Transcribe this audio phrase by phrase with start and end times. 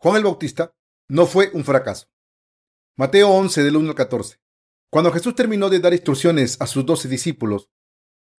[0.00, 0.74] Juan el Bautista
[1.08, 2.08] no fue un fracaso.
[2.96, 4.40] Mateo 11 del 1 al 14.
[4.90, 7.68] Cuando Jesús terminó de dar instrucciones a sus doce discípulos,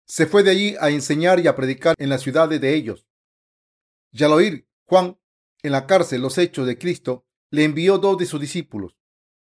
[0.07, 3.07] se fue de allí a enseñar y a predicar en las ciudades de ellos.
[4.13, 5.19] Y al oír Juan
[5.63, 8.97] en la cárcel los hechos de Cristo, le envió dos de sus discípulos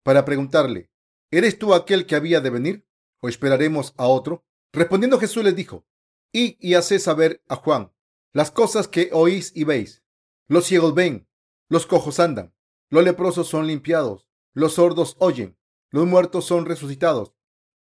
[0.03, 0.91] para preguntarle,
[1.31, 2.87] ¿eres tú aquel que había de venir
[3.21, 4.45] o esperaremos a otro?
[4.71, 5.87] Respondiendo Jesús les dijo,
[6.31, 7.91] y y haced saber a Juan
[8.33, 10.03] las cosas que oís y veis.
[10.47, 11.27] Los ciegos ven,
[11.73, 12.53] los cojos andan,
[12.91, 15.57] los leprosos son limpiados, los sordos oyen,
[15.89, 17.33] los muertos son resucitados,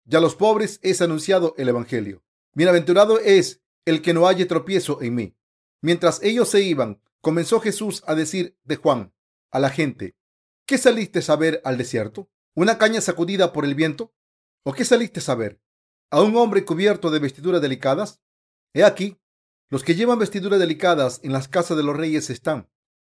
[0.06, 2.24] y a los pobres es anunciado el Evangelio.
[2.54, 5.36] Bienaventurado es el que no halle tropiezo en mí.
[5.82, 9.12] Mientras ellos se iban, comenzó Jesús a decir de Juan
[9.50, 10.16] a la gente,
[10.64, 12.30] ¿qué saliste a ver al desierto?
[12.54, 14.14] ¿Una caña sacudida por el viento?
[14.64, 15.60] ¿O qué saliste a ver?
[16.10, 18.22] ¿A un hombre cubierto de vestiduras delicadas?
[18.72, 19.20] He aquí,
[19.68, 22.70] los que llevan vestiduras delicadas en las casas de los reyes están.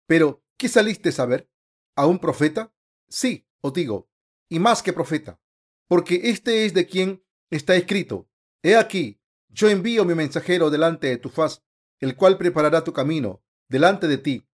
[0.08, 1.50] Pero, ¿qué saliste a ver?
[1.96, 2.72] ¿A un profeta?
[3.08, 4.10] Sí, os digo,
[4.50, 5.40] y más que profeta,
[5.88, 8.30] porque este es de quien está escrito,
[8.62, 11.64] He aquí, yo envío mi mensajero delante de tu faz,
[12.00, 14.48] el cual preparará tu camino delante de ti.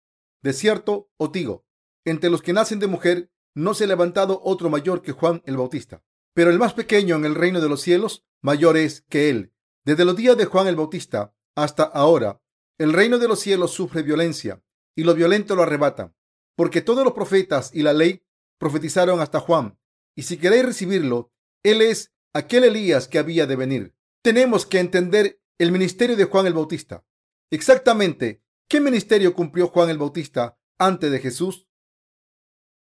[0.41, 1.65] De cierto os digo,
[2.03, 5.55] entre los que nacen de mujer no se ha levantado otro mayor que Juan el
[5.55, 9.53] Bautista, pero el más pequeño en el reino de los cielos mayor es que él.
[9.85, 12.41] Desde los días de Juan el Bautista hasta ahora,
[12.77, 14.61] el reino de los cielos sufre violencia
[14.95, 16.15] y los violentos lo arrebatan,
[16.55, 18.25] porque todos los profetas y la ley
[18.57, 19.77] profetizaron hasta Juan,
[20.15, 21.31] y si queréis recibirlo,
[21.63, 23.95] él es aquel Elías que había de venir.
[24.21, 27.05] Tenemos que entender el ministerio de Juan el Bautista.
[27.51, 31.67] Exactamente, ¿qué ministerio cumplió Juan el Bautista antes de Jesús?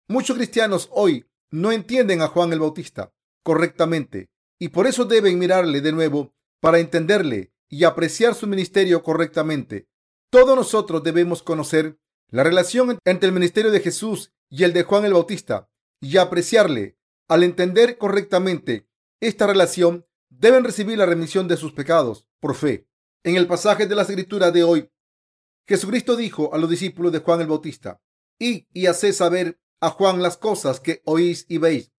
[0.08, 5.80] Muchos cristianos hoy no entienden a Juan el Bautista correctamente y por eso deben mirarle
[5.80, 9.88] de nuevo para entenderle y apreciar su ministerio correctamente.
[10.30, 11.98] Todos nosotros debemos conocer
[12.32, 15.68] la relación entre el ministerio de Jesús y el de Juan el Bautista
[16.00, 16.98] y apreciarle.
[17.28, 18.88] Al entender correctamente
[19.20, 22.88] esta relación, deben recibir la remisión de sus pecados por fe.
[23.22, 24.90] En el pasaje de la escritura de hoy,
[25.66, 28.00] Jesucristo dijo a los discípulos de Juan el Bautista,
[28.38, 31.92] y y haced saber a Juan las cosas que oís y veis.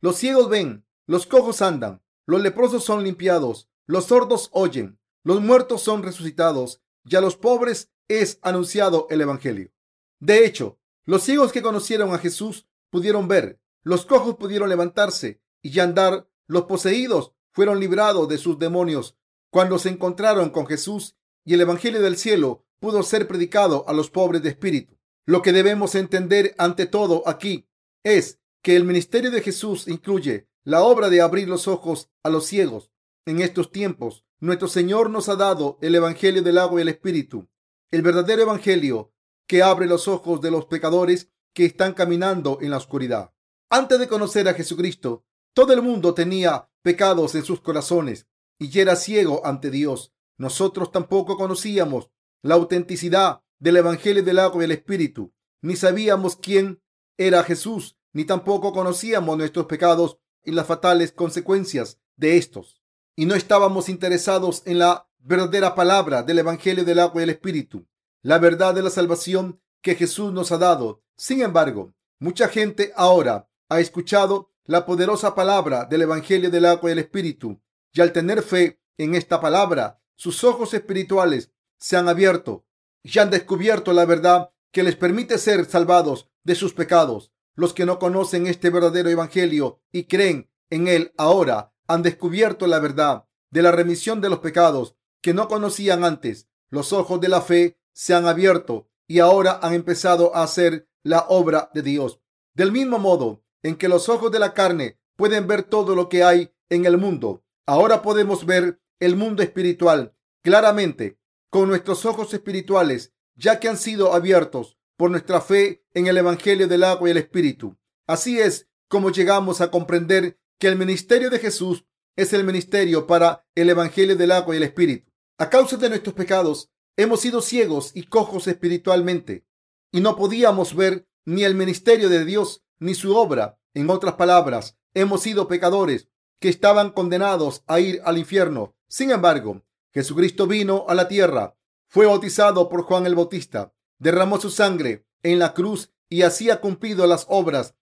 [0.00, 5.82] Los ciegos ven, los cojos andan, los leprosos son limpiados, los sordos oyen, los muertos
[5.82, 9.73] son resucitados, y a los pobres es anunciado el Evangelio.
[10.20, 15.78] De hecho, los ciegos que conocieron a Jesús pudieron ver, los cojos pudieron levantarse y
[15.80, 19.16] andar, los poseídos fueron librados de sus demonios
[19.50, 24.10] cuando se encontraron con Jesús y el Evangelio del cielo pudo ser predicado a los
[24.10, 24.98] pobres de espíritu.
[25.26, 27.68] Lo que debemos entender ante todo aquí
[28.02, 32.46] es que el ministerio de Jesús incluye la obra de abrir los ojos a los
[32.46, 32.90] ciegos.
[33.26, 37.48] En estos tiempos, nuestro Señor nos ha dado el Evangelio del agua y el Espíritu,
[37.90, 39.13] el verdadero Evangelio
[39.46, 43.32] que abre los ojos de los pecadores que están caminando en la oscuridad.
[43.70, 48.26] Antes de conocer a Jesucristo, todo el mundo tenía pecados en sus corazones
[48.58, 50.12] y era ciego ante Dios.
[50.36, 52.10] Nosotros tampoco conocíamos
[52.42, 55.32] la autenticidad del Evangelio del agua y el Espíritu,
[55.62, 56.82] ni sabíamos quién
[57.16, 62.82] era Jesús, ni tampoco conocíamos nuestros pecados y las fatales consecuencias de estos.
[63.16, 67.86] Y no estábamos interesados en la verdadera palabra del Evangelio del agua y el Espíritu
[68.24, 71.02] la verdad de la salvación que Jesús nos ha dado.
[71.14, 76.92] Sin embargo, mucha gente ahora ha escuchado la poderosa palabra del Evangelio del agua y
[76.94, 77.60] el Espíritu,
[77.92, 82.64] y al tener fe en esta palabra, sus ojos espirituales se han abierto
[83.02, 87.30] y han descubierto la verdad que les permite ser salvados de sus pecados.
[87.54, 92.78] Los que no conocen este verdadero Evangelio y creen en él ahora han descubierto la
[92.78, 96.48] verdad de la remisión de los pecados que no conocían antes.
[96.70, 101.20] Los ojos de la fe se han abierto y ahora han empezado a hacer la
[101.28, 102.20] obra de Dios.
[102.54, 106.22] Del mismo modo en que los ojos de la carne pueden ver todo lo que
[106.22, 111.18] hay en el mundo, ahora podemos ver el mundo espiritual claramente
[111.50, 116.68] con nuestros ojos espirituales, ya que han sido abiertos por nuestra fe en el Evangelio
[116.68, 117.76] del agua y el Espíritu.
[118.06, 121.84] Así es como llegamos a comprender que el ministerio de Jesús
[122.16, 125.10] es el ministerio para el Evangelio del agua y el Espíritu.
[125.38, 129.44] A causa de nuestros pecados, Hemos sido ciegos y cojos espiritualmente
[129.90, 133.58] y no podíamos ver ni el ministerio de Dios ni su obra.
[133.74, 136.08] En otras palabras, hemos sido pecadores
[136.38, 138.76] que estaban condenados a ir al infierno.
[138.86, 139.62] Sin embargo,
[139.92, 141.56] Jesucristo vino a la tierra,
[141.88, 146.60] fue bautizado por Juan el Bautista, derramó su sangre en la cruz y así ha
[146.60, 147.74] cumplido las obras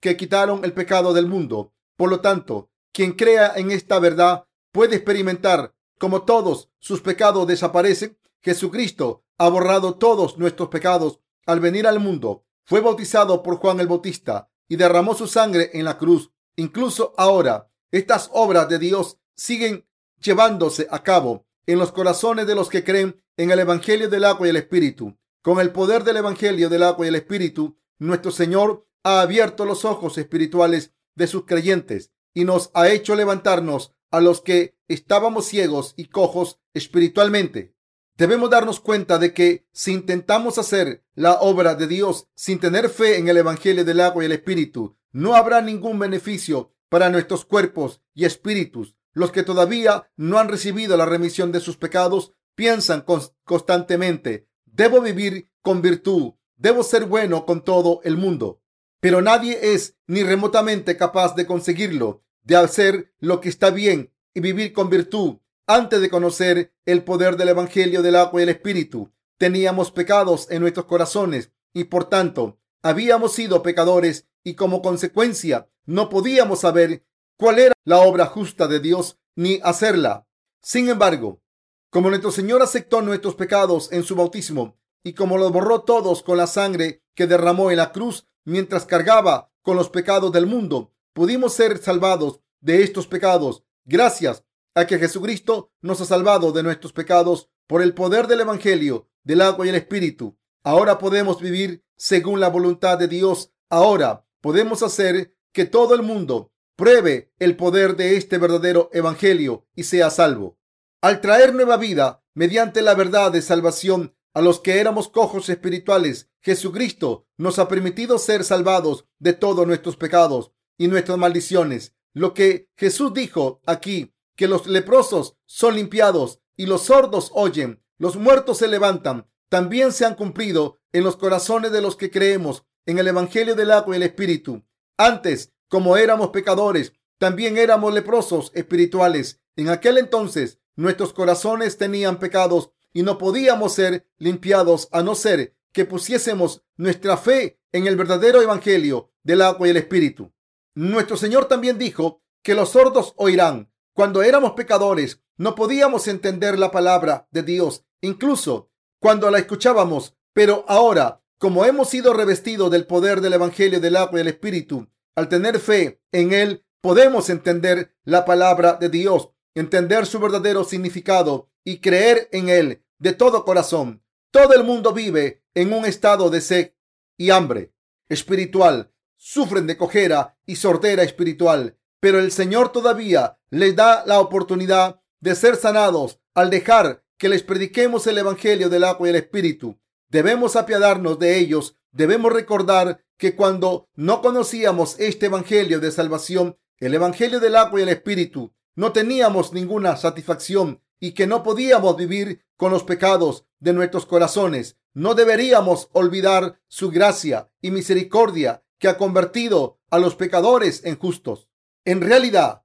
[0.00, 1.74] que quitaron el pecado del mundo.
[1.96, 8.16] Por lo tanto, quien crea en esta verdad puede experimentar como todos sus pecados desaparecen
[8.46, 12.44] Jesucristo ha borrado todos nuestros pecados al venir al mundo.
[12.62, 16.30] fue bautizado por Juan el Bautista y derramó su sangre en la cruz.
[16.54, 19.84] Incluso ahora, estas obras de Dios siguen
[20.20, 24.46] llevándose a cabo en los corazones de los que creen en el Evangelio del agua
[24.46, 25.16] y el Espíritu.
[25.42, 29.84] Con el poder del Evangelio del agua y el Espíritu, nuestro Señor ha abierto los
[29.84, 35.94] ojos espirituales de sus creyentes y nos ha hecho levantarnos a los que estábamos ciegos
[35.96, 37.75] y cojos espiritualmente.
[38.16, 43.18] Debemos darnos cuenta de que si intentamos hacer la obra de Dios sin tener fe
[43.18, 48.00] en el Evangelio del agua y el Espíritu, no habrá ningún beneficio para nuestros cuerpos
[48.14, 48.96] y espíritus.
[49.12, 53.04] Los que todavía no han recibido la remisión de sus pecados piensan
[53.44, 58.62] constantemente, debo vivir con virtud, debo ser bueno con todo el mundo.
[59.00, 64.40] Pero nadie es ni remotamente capaz de conseguirlo, de hacer lo que está bien y
[64.40, 65.36] vivir con virtud
[65.66, 69.12] antes de conocer el poder del Evangelio del agua y el Espíritu.
[69.38, 76.08] Teníamos pecados en nuestros corazones y por tanto habíamos sido pecadores y como consecuencia no
[76.08, 77.04] podíamos saber
[77.36, 80.26] cuál era la obra justa de Dios ni hacerla.
[80.62, 81.42] Sin embargo,
[81.90, 86.38] como nuestro Señor aceptó nuestros pecados en su bautismo y como los borró todos con
[86.38, 91.54] la sangre que derramó en la cruz mientras cargaba con los pecados del mundo, pudimos
[91.54, 94.45] ser salvados de estos pecados gracias
[94.76, 99.40] a que Jesucristo nos ha salvado de nuestros pecados por el poder del Evangelio, del
[99.40, 100.38] agua y el Espíritu.
[100.62, 103.52] Ahora podemos vivir según la voluntad de Dios.
[103.70, 109.84] Ahora podemos hacer que todo el mundo pruebe el poder de este verdadero Evangelio y
[109.84, 110.58] sea salvo.
[111.00, 116.28] Al traer nueva vida mediante la verdad de salvación a los que éramos cojos espirituales,
[116.42, 121.94] Jesucristo nos ha permitido ser salvados de todos nuestros pecados y nuestras maldiciones.
[122.12, 128.16] Lo que Jesús dijo aquí que los leprosos son limpiados y los sordos oyen, los
[128.16, 132.98] muertos se levantan, también se han cumplido en los corazones de los que creemos en
[132.98, 134.64] el Evangelio del agua y el Espíritu.
[134.96, 139.40] Antes, como éramos pecadores, también éramos leprosos espirituales.
[139.56, 145.56] En aquel entonces, nuestros corazones tenían pecados y no podíamos ser limpiados a no ser
[145.72, 150.32] que pusiésemos nuestra fe en el verdadero Evangelio del agua y el Espíritu.
[150.74, 156.70] Nuestro Señor también dijo que los sordos oirán, cuando éramos pecadores, no podíamos entender la
[156.70, 158.70] palabra de Dios, incluso
[159.00, 160.14] cuando la escuchábamos.
[160.34, 164.86] Pero ahora, como hemos sido revestidos del poder del Evangelio del agua y del Espíritu,
[165.14, 171.48] al tener fe en Él, podemos entender la palabra de Dios, entender su verdadero significado
[171.64, 174.04] y creer en Él de todo corazón.
[174.30, 176.74] Todo el mundo vive en un estado de sed
[177.16, 177.72] y hambre
[178.10, 178.92] espiritual.
[179.16, 185.34] Sufren de cojera y sordera espiritual pero el Señor todavía les da la oportunidad de
[185.34, 189.78] ser sanados al dejar que les prediquemos el Evangelio del agua y el Espíritu.
[190.08, 191.76] Debemos apiadarnos de ellos.
[191.90, 197.84] Debemos recordar que cuando no conocíamos este Evangelio de salvación, el Evangelio del agua y
[197.84, 203.72] el Espíritu, no teníamos ninguna satisfacción y que no podíamos vivir con los pecados de
[203.72, 204.76] nuestros corazones.
[204.92, 211.48] No deberíamos olvidar su gracia y misericordia que ha convertido a los pecadores en justos.
[211.84, 212.62] En realidad,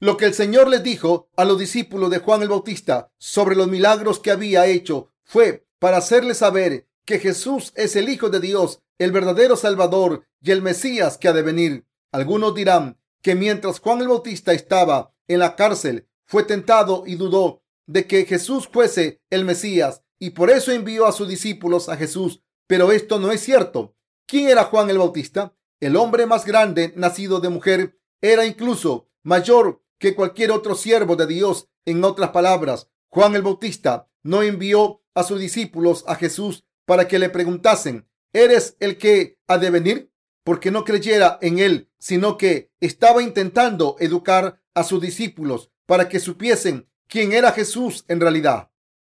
[0.00, 3.68] lo que el Señor les dijo a los discípulos de Juan el Bautista sobre los
[3.68, 8.80] milagros que había hecho fue para hacerles saber que Jesús es el Hijo de Dios,
[8.98, 11.86] el verdadero Salvador y el Mesías que ha de venir.
[12.12, 17.62] Algunos dirán que mientras Juan el Bautista estaba en la cárcel, fue tentado y dudó
[17.86, 22.42] de que Jesús fuese el Mesías y por eso envió a sus discípulos a Jesús.
[22.66, 23.96] Pero esto no es cierto.
[24.26, 25.54] ¿Quién era Juan el Bautista?
[25.80, 31.26] El hombre más grande nacido de mujer era incluso mayor que cualquier otro siervo de
[31.26, 31.68] Dios.
[31.84, 37.18] En otras palabras, Juan el Bautista no envió a sus discípulos a Jesús para que
[37.18, 40.12] le preguntasen, ¿eres el que ha de venir?
[40.44, 46.20] Porque no creyera en él, sino que estaba intentando educar a sus discípulos para que
[46.20, 48.70] supiesen quién era Jesús en realidad.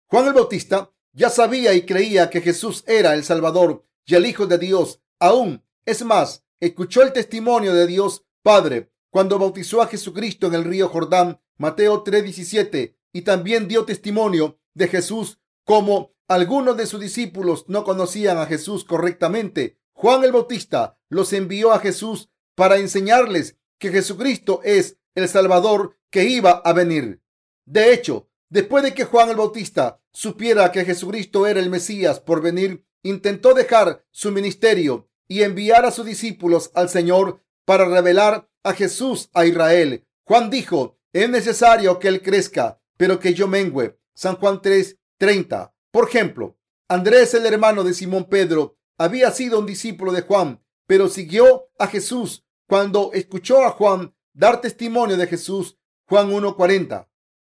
[0.07, 4.47] Juan el Bautista ya sabía y creía que Jesús era el Salvador y el Hijo
[4.47, 5.01] de Dios.
[5.19, 10.63] Aún, es más, escuchó el testimonio de Dios Padre cuando bautizó a Jesucristo en el
[10.63, 17.65] río Jordán, Mateo 3:17, y también dio testimonio de Jesús como algunos de sus discípulos
[17.67, 19.77] no conocían a Jesús correctamente.
[19.91, 26.23] Juan el Bautista los envió a Jesús para enseñarles que Jesucristo es el Salvador que
[26.23, 27.21] iba a venir.
[27.65, 32.41] De hecho, después de que Juan el Bautista supiera que Jesucristo era el Mesías por
[32.41, 38.73] venir, intentó dejar su ministerio y enviar a sus discípulos al Señor para revelar a
[38.73, 40.05] Jesús a Israel.
[40.23, 43.99] Juan dijo, es necesario que Él crezca, pero que yo mengüe.
[44.13, 45.73] San Juan 3, 30.
[45.91, 51.07] Por ejemplo, Andrés, el hermano de Simón Pedro, había sido un discípulo de Juan, pero
[51.07, 55.77] siguió a Jesús cuando escuchó a Juan dar testimonio de Jesús.
[56.07, 57.07] Juan 1.40.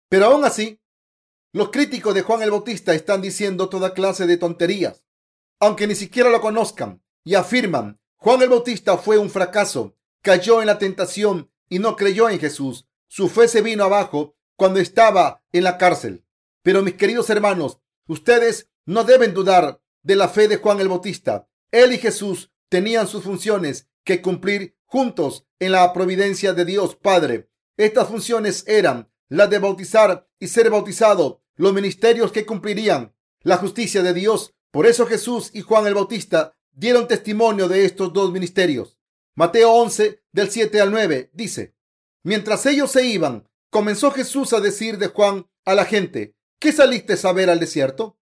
[0.09, 0.81] Pero aún así,
[1.53, 5.05] los críticos de Juan el Bautista están diciendo toda clase de tonterías,
[5.59, 10.67] aunque ni siquiera lo conozcan, y afirman, Juan el Bautista fue un fracaso, cayó en
[10.67, 12.87] la tentación y no creyó en Jesús.
[13.07, 16.25] Su fe se vino abajo cuando estaba en la cárcel.
[16.61, 21.47] Pero mis queridos hermanos, ustedes no deben dudar de la fe de Juan el Bautista.
[21.71, 27.49] Él y Jesús tenían sus funciones que cumplir juntos en la providencia de Dios Padre.
[27.77, 34.01] Estas funciones eran las de bautizar y ser bautizado, los ministerios que cumplirían la justicia
[34.01, 34.53] de Dios.
[34.71, 38.98] Por eso Jesús y Juan el Bautista dieron testimonio de estos dos ministerios.
[39.39, 41.73] Mateo 11, del 7 al 9, dice,
[42.23, 47.15] Mientras ellos se iban, comenzó Jesús a decir de Juan a la gente, ¿qué saliste
[47.25, 48.19] a ver al desierto?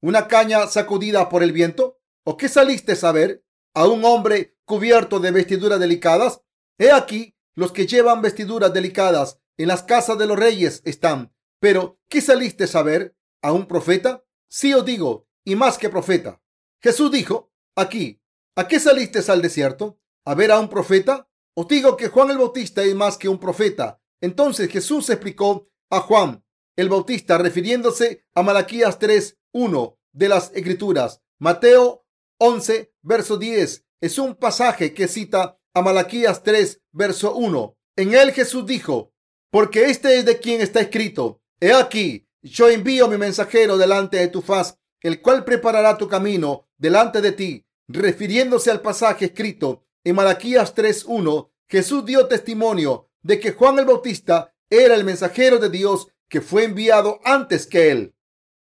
[0.00, 2.00] ¿Una caña sacudida por el viento?
[2.22, 3.44] ¿O qué saliste a ver?
[3.74, 6.42] ¿A un hombre cubierto de vestiduras delicadas?
[6.78, 11.34] He aquí, los que llevan vestiduras delicadas en las casas de los reyes están.
[11.58, 13.16] Pero, ¿qué saliste a ver?
[13.42, 14.24] ¿A un profeta?
[14.48, 16.40] Sí os digo, y más que profeta.
[16.80, 18.22] Jesús dijo, aquí,
[18.54, 19.98] ¿a qué saliste al desierto?
[20.24, 21.28] ¿A ver a un profeta?
[21.54, 24.00] Os digo que Juan el Bautista es más que un profeta.
[24.20, 26.44] Entonces Jesús explicó a Juan
[26.76, 31.20] el Bautista refiriéndose a Malaquías 3, 1 de las Escrituras.
[31.38, 32.06] Mateo
[32.38, 37.76] 11, verso 10 es un pasaje que cita a Malaquías 3, verso 1.
[37.96, 39.12] En él Jesús dijo,
[39.50, 44.28] porque este es de quien está escrito, he aquí, yo envío mi mensajero delante de
[44.28, 47.66] tu faz, el cual preparará tu camino delante de ti.
[47.88, 54.54] Refiriéndose al pasaje escrito en Malaquías 3.1, Jesús dio testimonio de que Juan el Bautista
[54.68, 58.14] era el mensajero de Dios que fue enviado antes que él.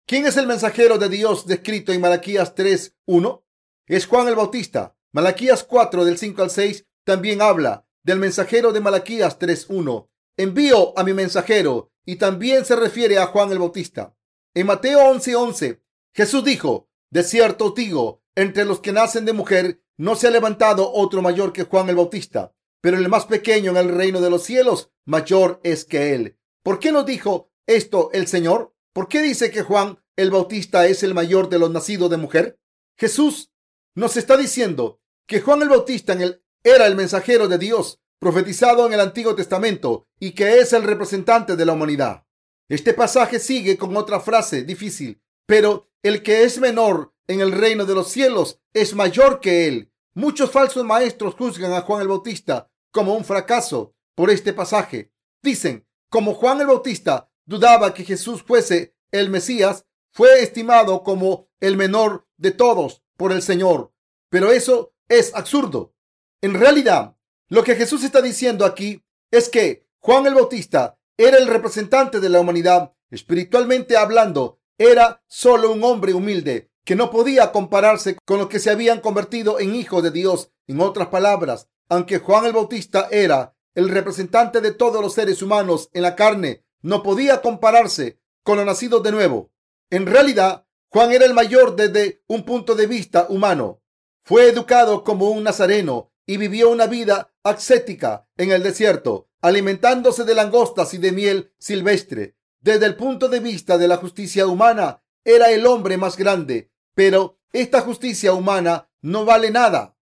[0.06, 3.42] ¿Quién es el mensajero de Dios descrito en Malaquías 3.1?
[3.86, 4.96] Es Juan el Bautista.
[5.12, 10.08] Malaquías 4 del 5 al 6 también habla del mensajero de Malaquías 3.1.
[10.36, 14.16] Envío a mi mensajero y también se refiere a Juan el Bautista.
[14.54, 15.80] En Mateo 11:11,
[16.12, 20.90] Jesús dijo, de cierto digo, entre los que nacen de mujer no se ha levantado
[20.90, 24.42] otro mayor que Juan el Bautista, pero el más pequeño en el reino de los
[24.44, 26.38] cielos mayor es que él.
[26.62, 28.74] ¿Por qué no dijo esto el Señor?
[28.94, 32.58] ¿Por qué dice que Juan el Bautista es el mayor de los nacidos de mujer?
[32.96, 33.52] Jesús
[33.94, 36.16] nos está diciendo que Juan el Bautista
[36.64, 41.56] era el mensajero de Dios profetizado en el Antiguo Testamento y que es el representante
[41.56, 42.24] de la humanidad.
[42.70, 47.86] Este pasaje sigue con otra frase difícil, pero el que es menor en el reino
[47.86, 49.92] de los cielos es mayor que él.
[50.14, 55.12] Muchos falsos maestros juzgan a Juan el Bautista como un fracaso por este pasaje.
[55.40, 61.76] Dicen, como Juan el Bautista dudaba que Jesús fuese el Mesías, fue estimado como el
[61.76, 63.92] menor de todos por el Señor.
[64.28, 65.94] Pero eso es absurdo.
[66.42, 67.16] En realidad,
[67.48, 72.28] lo que Jesús está diciendo aquí es que Juan el Bautista era el representante de
[72.28, 72.92] la humanidad.
[73.08, 78.70] Espiritualmente hablando, era solo un hombre humilde que no podía compararse con los que se
[78.70, 80.50] habían convertido en hijos de Dios.
[80.66, 85.90] En otras palabras, aunque Juan el Bautista era el representante de todos los seres humanos
[85.92, 89.52] en la carne, no podía compararse con los nacidos de nuevo.
[89.90, 93.82] En realidad, Juan era el mayor desde un punto de vista humano.
[94.24, 100.34] Fue educado como un nazareno y vivió una vida ascética en el desierto, alimentándose de
[100.34, 102.36] langostas y de miel silvestre.
[102.60, 107.38] Desde el punto de vista de la justicia humana, era el hombre más grande, pero
[107.52, 109.96] esta justicia humana no vale nada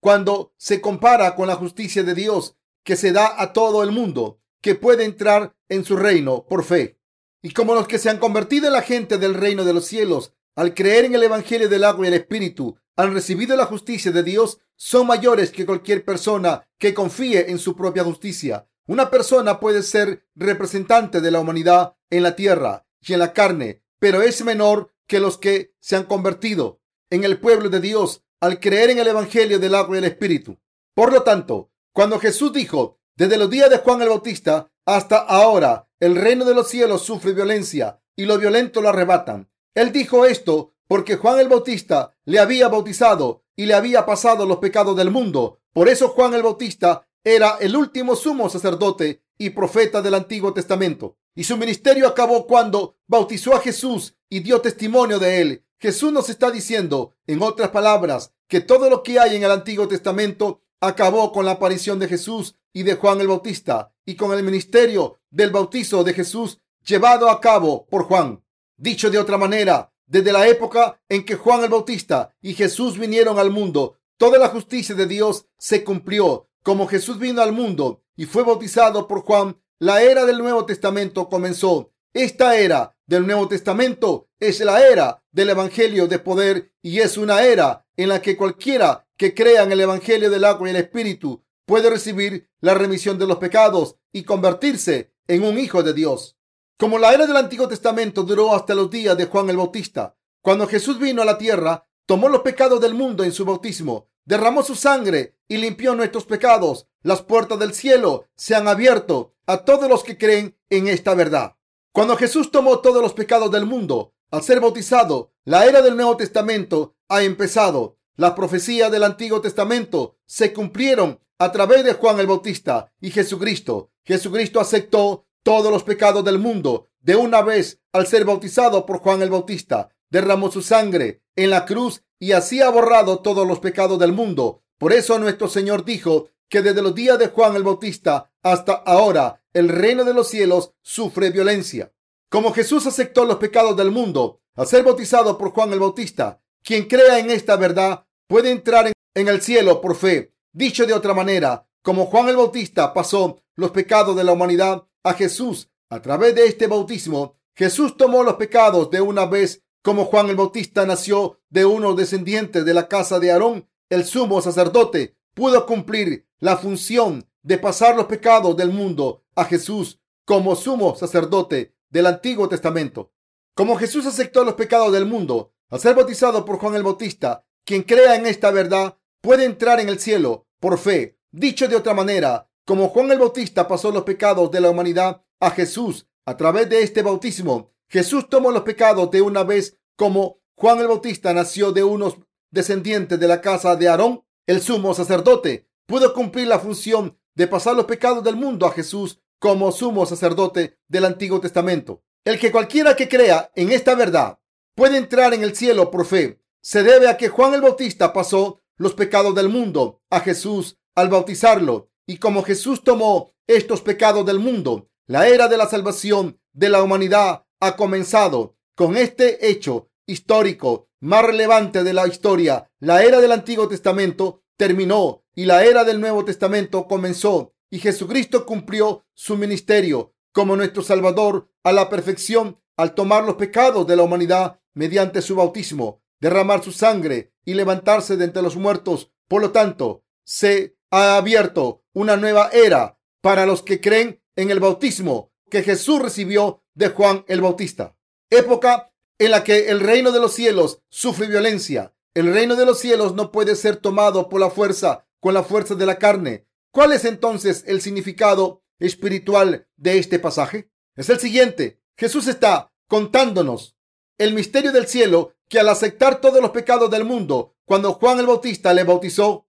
[0.00, 4.40] cuando se compara con la justicia de Dios que se da a todo el mundo
[4.60, 6.98] que puede entrar en su reino por fe.
[7.40, 10.34] Y como los que se han convertido en la gente del reino de los cielos,
[10.54, 14.22] al creer en el Evangelio del agua y el Espíritu, han recibido la justicia de
[14.22, 18.68] Dios, son mayores que cualquier persona que confíe en su propia justicia.
[18.86, 23.81] Una persona puede ser representante de la humanidad en la tierra y en la carne,
[24.02, 28.58] pero es menor que los que se han convertido en el pueblo de Dios al
[28.58, 30.58] creer en el Evangelio del agua y el Espíritu.
[30.92, 35.88] Por lo tanto, cuando Jesús dijo, desde los días de Juan el Bautista hasta ahora,
[36.00, 39.48] el reino de los cielos sufre violencia y los violentos lo arrebatan.
[39.72, 44.56] Él dijo esto porque Juan el Bautista le había bautizado y le había pasado los
[44.56, 45.60] pecados del mundo.
[45.72, 51.18] Por eso Juan el Bautista era el último sumo sacerdote y profeta del Antiguo Testamento.
[51.34, 55.64] Y su ministerio acabó cuando bautizó a Jesús y dio testimonio de él.
[55.78, 59.88] Jesús nos está diciendo, en otras palabras, que todo lo que hay en el Antiguo
[59.88, 64.42] Testamento acabó con la aparición de Jesús y de Juan el Bautista y con el
[64.42, 68.44] ministerio del bautizo de Jesús llevado a cabo por Juan.
[68.76, 73.38] Dicho de otra manera, desde la época en que Juan el Bautista y Jesús vinieron
[73.38, 76.48] al mundo, toda la justicia de Dios se cumplió.
[76.62, 81.28] Como Jesús vino al mundo y fue bautizado por Juan, la era del Nuevo Testamento
[81.28, 81.92] comenzó.
[82.14, 87.42] Esta era del Nuevo Testamento es la era del Evangelio de poder y es una
[87.42, 91.42] era en la que cualquiera que crea en el Evangelio del agua y el Espíritu
[91.66, 96.36] puede recibir la remisión de los pecados y convertirse en un hijo de Dios.
[96.78, 100.68] Como la era del Antiguo Testamento duró hasta los días de Juan el Bautista, cuando
[100.68, 104.76] Jesús vino a la tierra, tomó los pecados del mundo en su bautismo, derramó su
[104.76, 106.86] sangre y limpió nuestros pecados.
[107.02, 111.56] Las puertas del cielo se han abierto a todos los que creen en esta verdad.
[111.92, 116.16] Cuando Jesús tomó todos los pecados del mundo, al ser bautizado, la era del Nuevo
[116.16, 117.98] Testamento ha empezado.
[118.16, 123.90] Las profecías del Antiguo Testamento se cumplieron a través de Juan el Bautista y Jesucristo.
[124.04, 129.22] Jesucristo aceptó todos los pecados del mundo de una vez al ser bautizado por Juan
[129.22, 129.90] el Bautista.
[130.08, 134.62] Derramó su sangre en la cruz y así ha borrado todos los pecados del mundo.
[134.78, 139.42] Por eso nuestro Señor dijo que desde los días de Juan el Bautista hasta ahora
[139.54, 141.94] el reino de los cielos sufre violencia.
[142.28, 146.84] Como Jesús aceptó los pecados del mundo al ser bautizado por Juan el Bautista, quien
[146.84, 150.34] crea en esta verdad puede entrar en, el cielo por fe.
[150.52, 155.14] Dicho de otra manera, como Juan el Bautista pasó los pecados de la humanidad a
[155.14, 160.28] Jesús a través de este bautismo, Jesús tomó los pecados de una vez como Juan
[160.28, 165.66] el Bautista nació de unos descendientes de la casa de Aarón, el sumo sacerdote pudo
[165.66, 172.06] cumplir la función de pasar los pecados del mundo a Jesús como sumo sacerdote del
[172.06, 173.12] Antiguo Testamento.
[173.54, 177.82] Como Jesús aceptó los pecados del mundo al ser bautizado por Juan el Bautista, quien
[177.82, 181.18] crea en esta verdad puede entrar en el cielo por fe.
[181.30, 185.50] Dicho de otra manera, como Juan el Bautista pasó los pecados de la humanidad a
[185.50, 190.78] Jesús a través de este bautismo, Jesús tomó los pecados de una vez como Juan
[190.78, 192.16] el Bautista nació de unos
[192.50, 197.76] descendientes de la casa de Aarón, el sumo sacerdote, pudo cumplir la función de pasar
[197.76, 202.02] los pecados del mundo a Jesús como sumo sacerdote del Antiguo Testamento.
[202.24, 204.38] El que cualquiera que crea en esta verdad
[204.74, 206.40] puede entrar en el cielo por fe.
[206.62, 211.08] Se debe a que Juan el Bautista pasó los pecados del mundo a Jesús al
[211.08, 211.90] bautizarlo.
[212.06, 216.82] Y como Jesús tomó estos pecados del mundo, la era de la salvación de la
[216.82, 218.56] humanidad ha comenzado.
[218.74, 225.24] Con este hecho histórico más relevante de la historia, la era del Antiguo Testamento terminó
[225.34, 231.50] y la era del Nuevo Testamento comenzó y Jesucristo cumplió su ministerio como nuestro Salvador
[231.64, 236.70] a la perfección al tomar los pecados de la humanidad mediante su bautismo, derramar su
[236.70, 239.10] sangre y levantarse de entre los muertos.
[239.26, 244.60] Por lo tanto, se ha abierto una nueva era para los que creen en el
[244.60, 247.96] bautismo que Jesús recibió de Juan el Bautista.
[248.30, 251.94] Época en la que el reino de los cielos sufre violencia.
[252.14, 255.74] El reino de los cielos no puede ser tomado por la fuerza, con la fuerza
[255.74, 260.70] de la carne, ¿Cuál es entonces el significado espiritual de este pasaje?
[260.96, 261.82] Es el siguiente.
[261.98, 263.76] Jesús está contándonos
[264.16, 268.26] el misterio del cielo que al aceptar todos los pecados del mundo, cuando Juan el
[268.26, 269.46] Bautista le bautizó,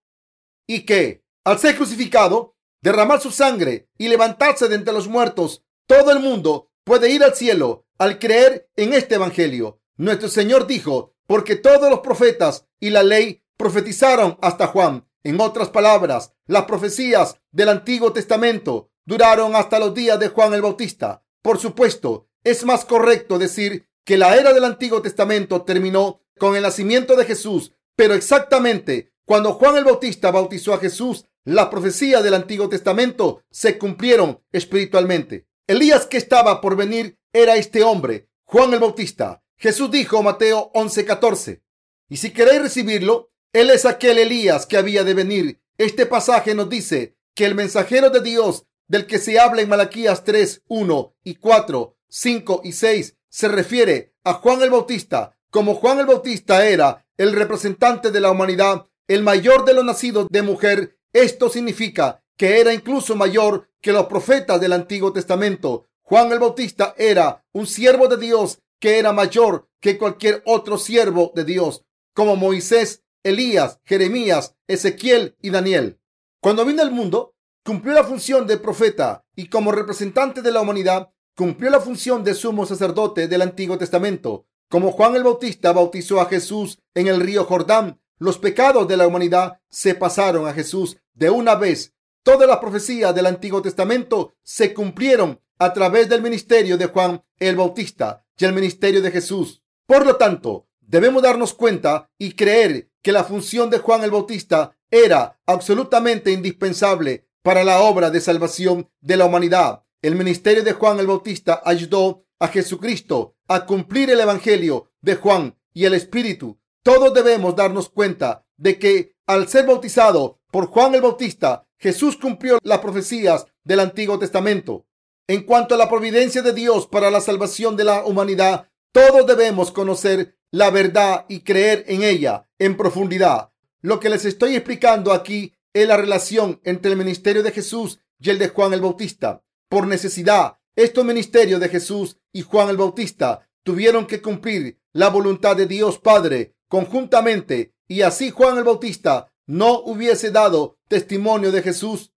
[0.67, 6.11] y que al ser crucificado, derramar su sangre y levantarse de entre los muertos, todo
[6.11, 9.79] el mundo puede ir al cielo al creer en este Evangelio.
[9.97, 15.07] Nuestro Señor dijo, porque todos los profetas y la ley profetizaron hasta Juan.
[15.23, 20.61] En otras palabras, las profecías del Antiguo Testamento duraron hasta los días de Juan el
[20.61, 21.23] Bautista.
[21.41, 26.63] Por supuesto, es más correcto decir que la era del Antiguo Testamento terminó con el
[26.63, 32.33] nacimiento de Jesús, pero exactamente cuando Juan el Bautista bautizó a Jesús, las profecías del
[32.33, 35.47] Antiguo Testamento se cumplieron espiritualmente.
[35.65, 39.41] Elías que estaba por venir era este hombre, Juan el Bautista.
[39.55, 41.61] Jesús dijo Mateo 11:14,
[42.09, 45.61] y si queréis recibirlo, él es aquel Elías que había de venir.
[45.77, 50.25] Este pasaje nos dice que el mensajero de Dios del que se habla en Malaquías
[50.25, 55.37] 3, 1 y 4, 5 y 6 se refiere a Juan el Bautista.
[55.49, 60.27] Como Juan el Bautista era el representante de la humanidad, el mayor de los nacidos
[60.29, 65.87] de mujer, esto significa que era incluso mayor que los profetas del Antiguo Testamento.
[66.01, 71.31] Juan el Bautista era un siervo de Dios que era mayor que cualquier otro siervo
[71.35, 75.99] de Dios, como Moisés Elías, Jeremías, Ezequiel y Daniel.
[76.41, 81.11] Cuando vino al mundo, cumplió la función de profeta y como representante de la humanidad,
[81.35, 84.45] cumplió la función de sumo sacerdote del Antiguo Testamento.
[84.69, 89.07] Como Juan el Bautista bautizó a Jesús en el río Jordán, los pecados de la
[89.07, 91.93] humanidad se pasaron a Jesús de una vez.
[92.23, 97.57] Todas las profecías del Antiguo Testamento se cumplieron a través del ministerio de Juan el
[97.57, 99.61] Bautista y el ministerio de Jesús.
[99.85, 104.73] Por lo tanto, debemos darnos cuenta y creer que la función de Juan el Bautista
[104.89, 109.83] era absolutamente indispensable para la obra de salvación de la humanidad.
[110.01, 115.57] El ministerio de Juan el Bautista ayudó a Jesucristo a cumplir el Evangelio de Juan
[115.73, 116.57] y el Espíritu.
[116.83, 122.59] Todos debemos darnos cuenta de que al ser bautizado por Juan el Bautista, Jesús cumplió
[122.63, 124.87] las profecías del Antiguo Testamento.
[125.27, 129.69] En cuanto a la providencia de Dios para la salvación de la humanidad, todos debemos
[129.69, 133.51] conocer la verdad y creer en ella en profundidad.
[133.81, 138.29] Lo que les estoy explicando aquí es la relación entre el ministerio de Jesús y
[138.29, 139.43] el de Juan el Bautista.
[139.67, 145.57] Por necesidad, estos ministerios de Jesús y Juan el Bautista tuvieron que cumplir la voluntad
[145.57, 152.13] de Dios Padre conjuntamente y así Juan el Bautista no hubiese dado testimonio de Jesús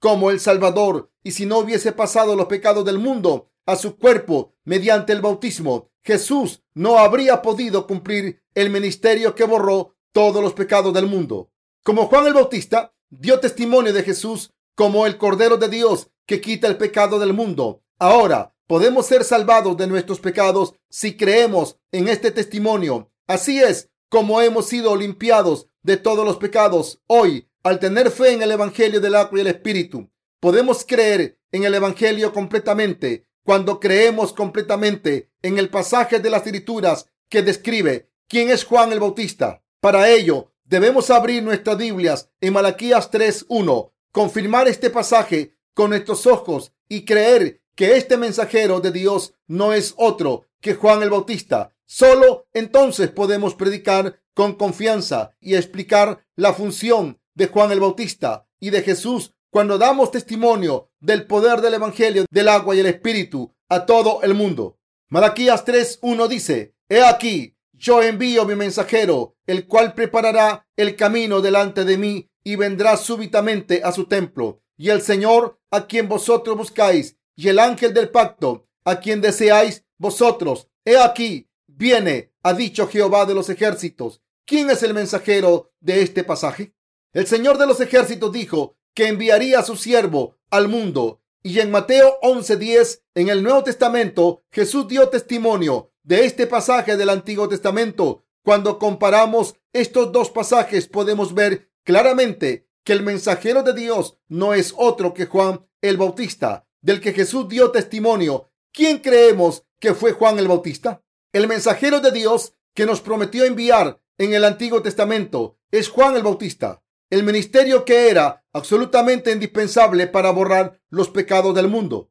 [0.00, 4.54] como el Salvador y si no hubiese pasado los pecados del mundo a su cuerpo
[4.64, 10.94] mediante el bautismo, Jesús no habría podido cumplir el ministerio que borró todos los pecados
[10.94, 11.50] del mundo.
[11.84, 16.66] Como Juan el Bautista dio testimonio de Jesús como el Cordero de Dios que quita
[16.66, 17.82] el pecado del mundo.
[17.98, 23.10] Ahora podemos ser salvados de nuestros pecados si creemos en este testimonio.
[23.26, 27.00] Así es como hemos sido limpiados de todos los pecados.
[27.06, 31.64] Hoy, al tener fe en el Evangelio del agua y el Espíritu, podemos creer en
[31.64, 38.50] el Evangelio completamente cuando creemos completamente en el pasaje de las escrituras que describe quién
[38.50, 39.64] es Juan el Bautista.
[39.80, 46.72] Para ello, debemos abrir nuestras Biblias en Malaquías 3.1, confirmar este pasaje con nuestros ojos
[46.86, 51.74] y creer que este mensajero de Dios no es otro que Juan el Bautista.
[51.86, 58.70] Solo entonces podemos predicar con confianza y explicar la función de Juan el Bautista y
[58.70, 63.84] de Jesús cuando damos testimonio del poder del Evangelio del agua y el Espíritu a
[63.84, 64.78] todo el mundo.
[65.08, 71.84] Malaquías 3.1 dice, He aquí, yo envío mi mensajero, el cual preparará el camino delante
[71.84, 74.62] de mí y vendrá súbitamente a su templo.
[74.76, 79.84] Y el Señor, a quien vosotros buscáis, y el ángel del pacto, a quien deseáis
[79.98, 84.22] vosotros, he aquí, viene, ha dicho Jehová de los ejércitos.
[84.48, 86.72] ¿Quién es el mensajero de este pasaje?
[87.12, 91.20] El Señor de los ejércitos dijo que enviaría a su siervo al mundo.
[91.42, 97.10] Y en Mateo 11:10, en el Nuevo Testamento, Jesús dio testimonio de este pasaje del
[97.10, 98.24] Antiguo Testamento.
[98.42, 104.72] Cuando comparamos estos dos pasajes, podemos ver claramente que el mensajero de Dios no es
[104.78, 108.50] otro que Juan el Bautista, del que Jesús dio testimonio.
[108.72, 111.02] ¿Quién creemos que fue Juan el Bautista?
[111.34, 116.22] El mensajero de Dios que nos prometió enviar en el Antiguo Testamento es Juan el
[116.22, 122.10] Bautista el ministerio que era absolutamente indispensable para borrar los pecados del mundo.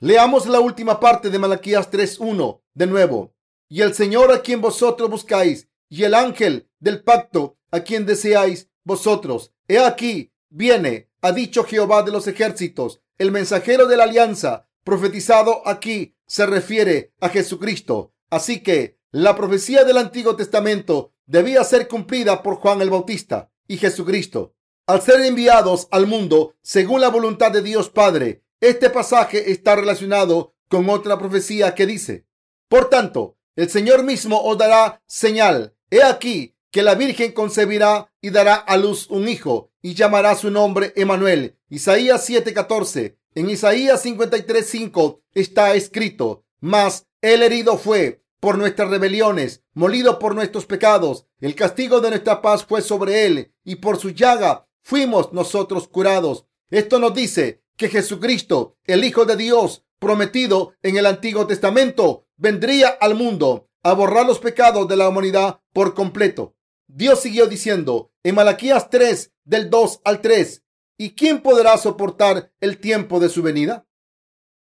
[0.00, 3.34] Leamos la última parte de Malaquías 3.1 de nuevo.
[3.68, 8.70] Y el Señor a quien vosotros buscáis, y el ángel del pacto a quien deseáis
[8.84, 9.52] vosotros.
[9.66, 15.66] He aquí, viene, ha dicho Jehová de los ejércitos, el mensajero de la alianza, profetizado
[15.66, 18.14] aquí, se refiere a Jesucristo.
[18.30, 23.76] Así que la profecía del Antiguo Testamento debía ser cumplida por Juan el Bautista y
[23.76, 24.54] Jesucristo.
[24.86, 30.54] Al ser enviados al mundo según la voluntad de Dios Padre, este pasaje está relacionado
[30.68, 32.26] con otra profecía que dice,
[32.68, 35.74] por tanto, el Señor mismo os dará señal.
[35.90, 40.50] He aquí que la Virgen concebirá y dará a luz un hijo y llamará su
[40.50, 41.56] nombre Emanuel.
[41.68, 43.16] Isaías 7:14.
[43.34, 50.66] En Isaías 53:5 está escrito, mas el herido fue por nuestras rebeliones, molido por nuestros
[50.66, 51.26] pecados.
[51.40, 56.46] El castigo de nuestra paz fue sobre él y por su llaga fuimos nosotros curados.
[56.70, 62.88] Esto nos dice que Jesucristo, el Hijo de Dios, prometido en el Antiguo Testamento, vendría
[62.88, 66.56] al mundo a borrar los pecados de la humanidad por completo.
[66.86, 70.64] Dios siguió diciendo en Malaquías 3, del 2 al 3,
[70.96, 73.86] ¿y quién podrá soportar el tiempo de su venida?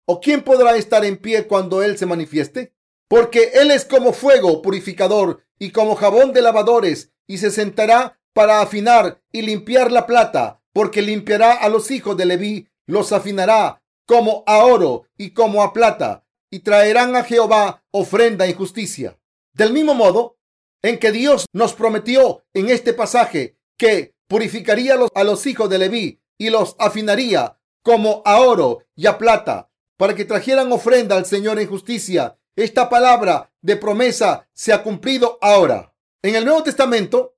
[0.07, 2.76] ¿O quién podrá estar en pie cuando Él se manifieste?
[3.09, 8.61] Porque Él es como fuego purificador y como jabón de lavadores, y se sentará para
[8.61, 14.45] afinar y limpiar la plata, porque limpiará a los hijos de Leví, los afinará como
[14.47, 19.19] a oro y como a plata, y traerán a Jehová ofrenda en justicia.
[19.53, 20.39] Del mismo modo
[20.83, 26.21] en que Dios nos prometió en este pasaje que purificaría a los hijos de Leví
[26.39, 31.59] y los afinaría como a oro y a plata, para que trajeran ofrenda al Señor
[31.59, 35.95] en justicia esta palabra de promesa se ha cumplido ahora.
[36.23, 37.37] En el Nuevo Testamento,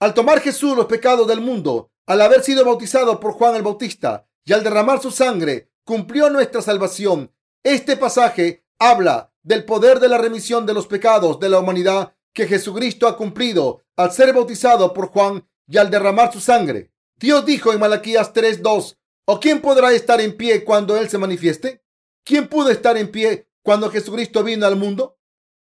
[0.00, 4.26] al tomar Jesús los pecados del mundo, al haber sido bautizado por Juan el Bautista
[4.44, 7.32] y al derramar su sangre, cumplió nuestra salvación.
[7.62, 12.48] Este pasaje habla del poder de la remisión de los pecados de la humanidad que
[12.48, 16.90] Jesucristo ha cumplido al ser bautizado por Juan y al derramar su sangre.
[17.16, 21.84] Dios dijo en Malaquías 3:2, ¿o quién podrá estar en pie cuando Él se manifieste?
[22.24, 25.18] ¿Quién pudo estar en pie cuando Jesucristo vino al mundo?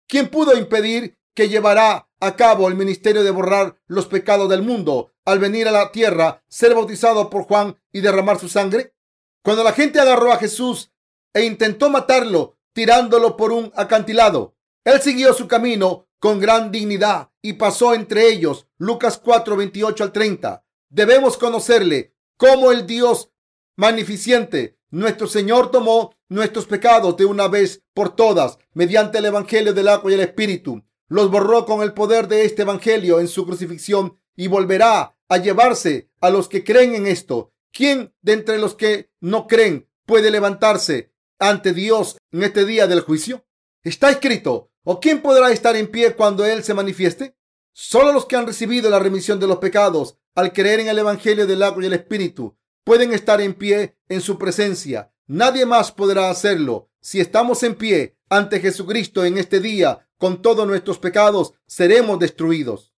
[0.09, 5.13] ¿Quién pudo impedir que llevará a cabo el ministerio de borrar los pecados del mundo
[5.25, 8.95] al venir a la tierra, ser bautizado por Juan y derramar su sangre?
[9.43, 10.93] Cuando la gente agarró a Jesús
[11.33, 17.55] e intentó matarlo tirándolo por un acantilado, él siguió su camino con gran dignidad y
[17.55, 18.67] pasó entre ellos.
[18.79, 20.65] Lucas 4, 28 al 30.
[20.89, 23.31] Debemos conocerle como el Dios
[23.77, 24.79] magnificente.
[24.91, 30.11] Nuestro Señor tomó nuestros pecados de una vez por todas mediante el Evangelio del agua
[30.11, 30.83] y el Espíritu.
[31.09, 36.09] Los borró con el poder de este Evangelio en su crucifixión y volverá a llevarse
[36.21, 37.53] a los que creen en esto.
[37.73, 43.01] ¿Quién de entre los que no creen puede levantarse ante Dios en este día del
[43.01, 43.45] juicio?
[43.83, 47.37] Está escrito, ¿o quién podrá estar en pie cuando Él se manifieste?
[47.73, 51.47] Solo los que han recibido la remisión de los pecados al creer en el Evangelio
[51.47, 55.13] del agua y el Espíritu pueden estar en pie en su presencia.
[55.33, 56.91] Nadie más podrá hacerlo.
[57.01, 62.93] Si estamos en pie ante Jesucristo en este día, con todos nuestros pecados, seremos destruidos.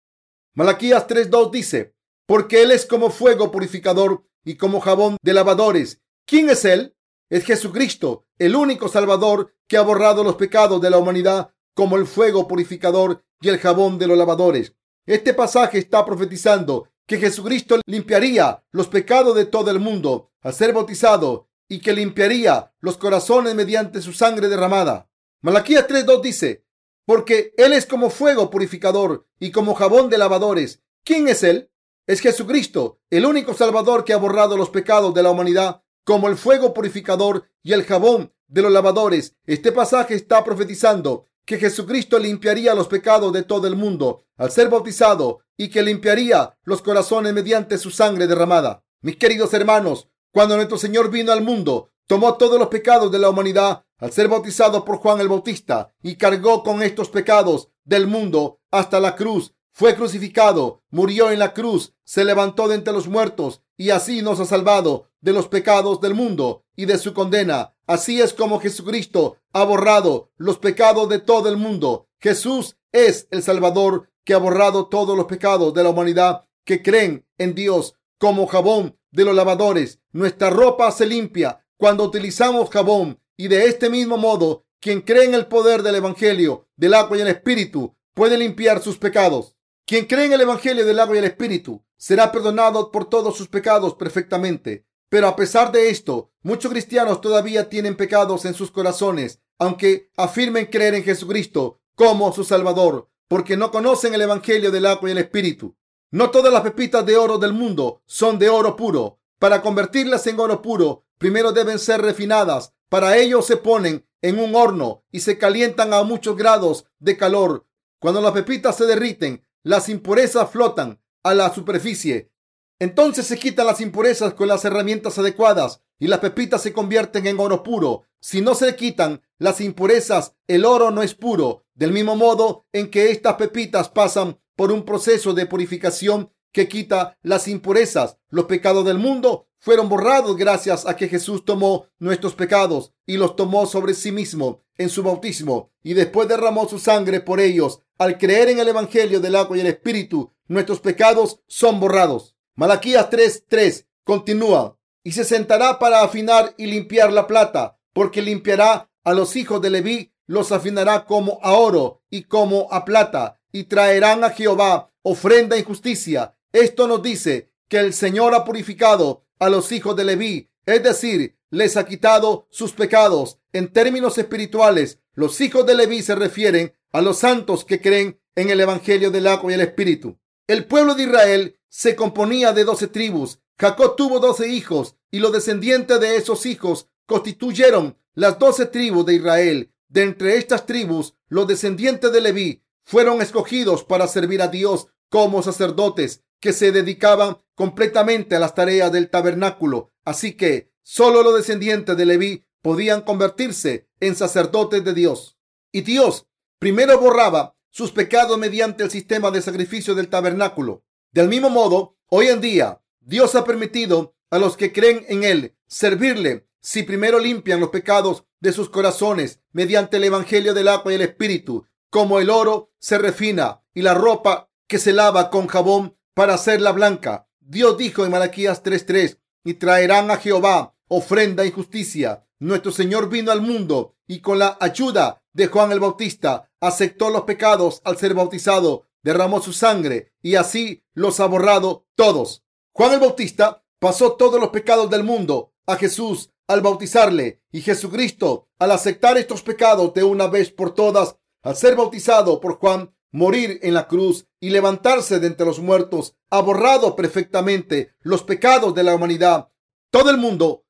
[0.53, 1.93] Malaquías 3.2 dice,
[2.25, 5.99] porque Él es como fuego purificador y como jabón de lavadores.
[6.25, 6.95] ¿Quién es Él?
[7.29, 12.07] Es Jesucristo, el único Salvador que ha borrado los pecados de la humanidad como el
[12.07, 14.73] fuego purificador y el jabón de los lavadores.
[15.05, 20.71] Este pasaje está profetizando que Jesucristo limpiaría los pecados de todo el mundo al ser
[20.71, 25.09] bautizado y que limpiaría los corazones mediante su sangre derramada.
[25.39, 26.65] Malaquías 3.2 dice,
[27.05, 30.81] porque Él es como fuego purificador y como jabón de lavadores.
[31.05, 31.71] ¿Quién es Él?
[32.07, 36.35] Es Jesucristo, el único Salvador que ha borrado los pecados de la humanidad como el
[36.35, 39.37] fuego purificador y el jabón de los lavadores.
[39.45, 44.67] Este pasaje está profetizando que Jesucristo limpiaría los pecados de todo el mundo al ser
[44.67, 48.83] bautizado y que limpiaría los corazones mediante su sangre derramada.
[49.03, 53.29] Mis queridos hermanos, cuando nuestro Señor vino al mundo, tomó todos los pecados de la
[53.29, 58.59] humanidad al ser bautizado por Juan el Bautista y cargó con estos pecados del mundo
[58.71, 63.61] hasta la cruz fue crucificado, murió en la cruz, se levantó de entre los muertos
[63.77, 67.73] y así nos ha salvado de los pecados del mundo y de su condena.
[67.87, 72.07] Así es como Jesucristo ha borrado los pecados de todo el mundo.
[72.19, 77.25] Jesús es el Salvador que ha borrado todos los pecados de la humanidad que creen
[77.37, 79.99] en Dios como jabón de los lavadores.
[80.11, 85.35] Nuestra ropa se limpia cuando utilizamos jabón y de este mismo modo quien cree en
[85.35, 89.55] el poder del Evangelio, del agua y el Espíritu, puede limpiar sus pecados.
[89.85, 93.47] Quien cree en el Evangelio del agua y el Espíritu será perdonado por todos sus
[93.47, 94.87] pecados perfectamente.
[95.07, 100.65] Pero a pesar de esto, muchos cristianos todavía tienen pecados en sus corazones, aunque afirmen
[100.65, 105.19] creer en Jesucristo como su Salvador, porque no conocen el Evangelio del agua y el
[105.19, 105.75] Espíritu.
[106.13, 109.19] No todas las pepitas de oro del mundo son de oro puro.
[109.39, 112.73] Para convertirlas en oro puro, primero deben ser refinadas.
[112.89, 117.65] Para ello se ponen en un horno y se calientan a muchos grados de calor.
[117.97, 122.29] Cuando las pepitas se derriten, las impurezas flotan a la superficie.
[122.77, 127.39] Entonces se quitan las impurezas con las herramientas adecuadas y las pepitas se convierten en
[127.39, 128.03] oro puro.
[128.19, 131.63] Si no se quitan las impurezas, el oro no es puro.
[131.73, 137.17] Del mismo modo en que estas pepitas pasan por un proceso de purificación que quita
[137.23, 142.93] las impurezas, los pecados del mundo fueron borrados gracias a que Jesús tomó nuestros pecados
[143.07, 147.39] y los tomó sobre sí mismo en su bautismo y después derramó su sangre por
[147.39, 147.81] ellos.
[147.97, 152.35] Al creer en el Evangelio del agua y el Espíritu, nuestros pecados son borrados.
[152.53, 159.13] Malaquías 3:3 continúa y se sentará para afinar y limpiar la plata, porque limpiará a
[159.15, 164.23] los hijos de Leví, los afinará como a oro y como a plata, y traerán
[164.23, 166.35] a Jehová ofrenda en justicia.
[166.51, 171.37] Esto nos dice que el Señor ha purificado a los hijos de Leví, es decir,
[171.49, 173.39] les ha quitado sus pecados.
[173.53, 178.49] En términos espirituales, los hijos de Leví se refieren a los santos que creen en
[178.49, 180.17] el Evangelio del agua y el Espíritu.
[180.47, 183.39] El pueblo de Israel se componía de doce tribus.
[183.57, 189.15] Jacob tuvo doce hijos y los descendientes de esos hijos constituyeron las doce tribus de
[189.15, 189.71] Israel.
[189.87, 195.43] De entre estas tribus, los descendientes de Leví fueron escogidos para servir a Dios como
[195.43, 199.91] sacerdotes que se dedicaban completamente a las tareas del tabernáculo.
[200.03, 205.37] Así que solo los descendientes de Leví podían convertirse en sacerdotes de Dios.
[205.71, 206.27] Y Dios
[206.59, 210.83] primero borraba sus pecados mediante el sistema de sacrificio del tabernáculo.
[211.11, 215.55] Del mismo modo, hoy en día, Dios ha permitido a los que creen en Él
[215.67, 220.95] servirle si primero limpian los pecados de sus corazones mediante el Evangelio del agua y
[220.95, 225.97] el Espíritu, como el oro se refina y la ropa que se lava con jabón
[226.15, 227.27] para hacerla blanca.
[227.39, 232.25] Dios dijo en Malaquías 3:3, y traerán a Jehová ofrenda y justicia.
[232.39, 237.21] Nuestro Señor vino al mundo y con la ayuda de Juan el Bautista aceptó los
[237.23, 242.43] pecados al ser bautizado, derramó su sangre y así los ha borrado todos.
[242.73, 248.49] Juan el Bautista pasó todos los pecados del mundo a Jesús al bautizarle y Jesucristo
[248.59, 253.59] al aceptar estos pecados de una vez por todas, al ser bautizado por Juan, morir
[253.63, 258.83] en la cruz y levantarse de entre los muertos, ha borrado perfectamente los pecados de
[258.83, 259.49] la humanidad.
[259.89, 260.65] Todo el mundo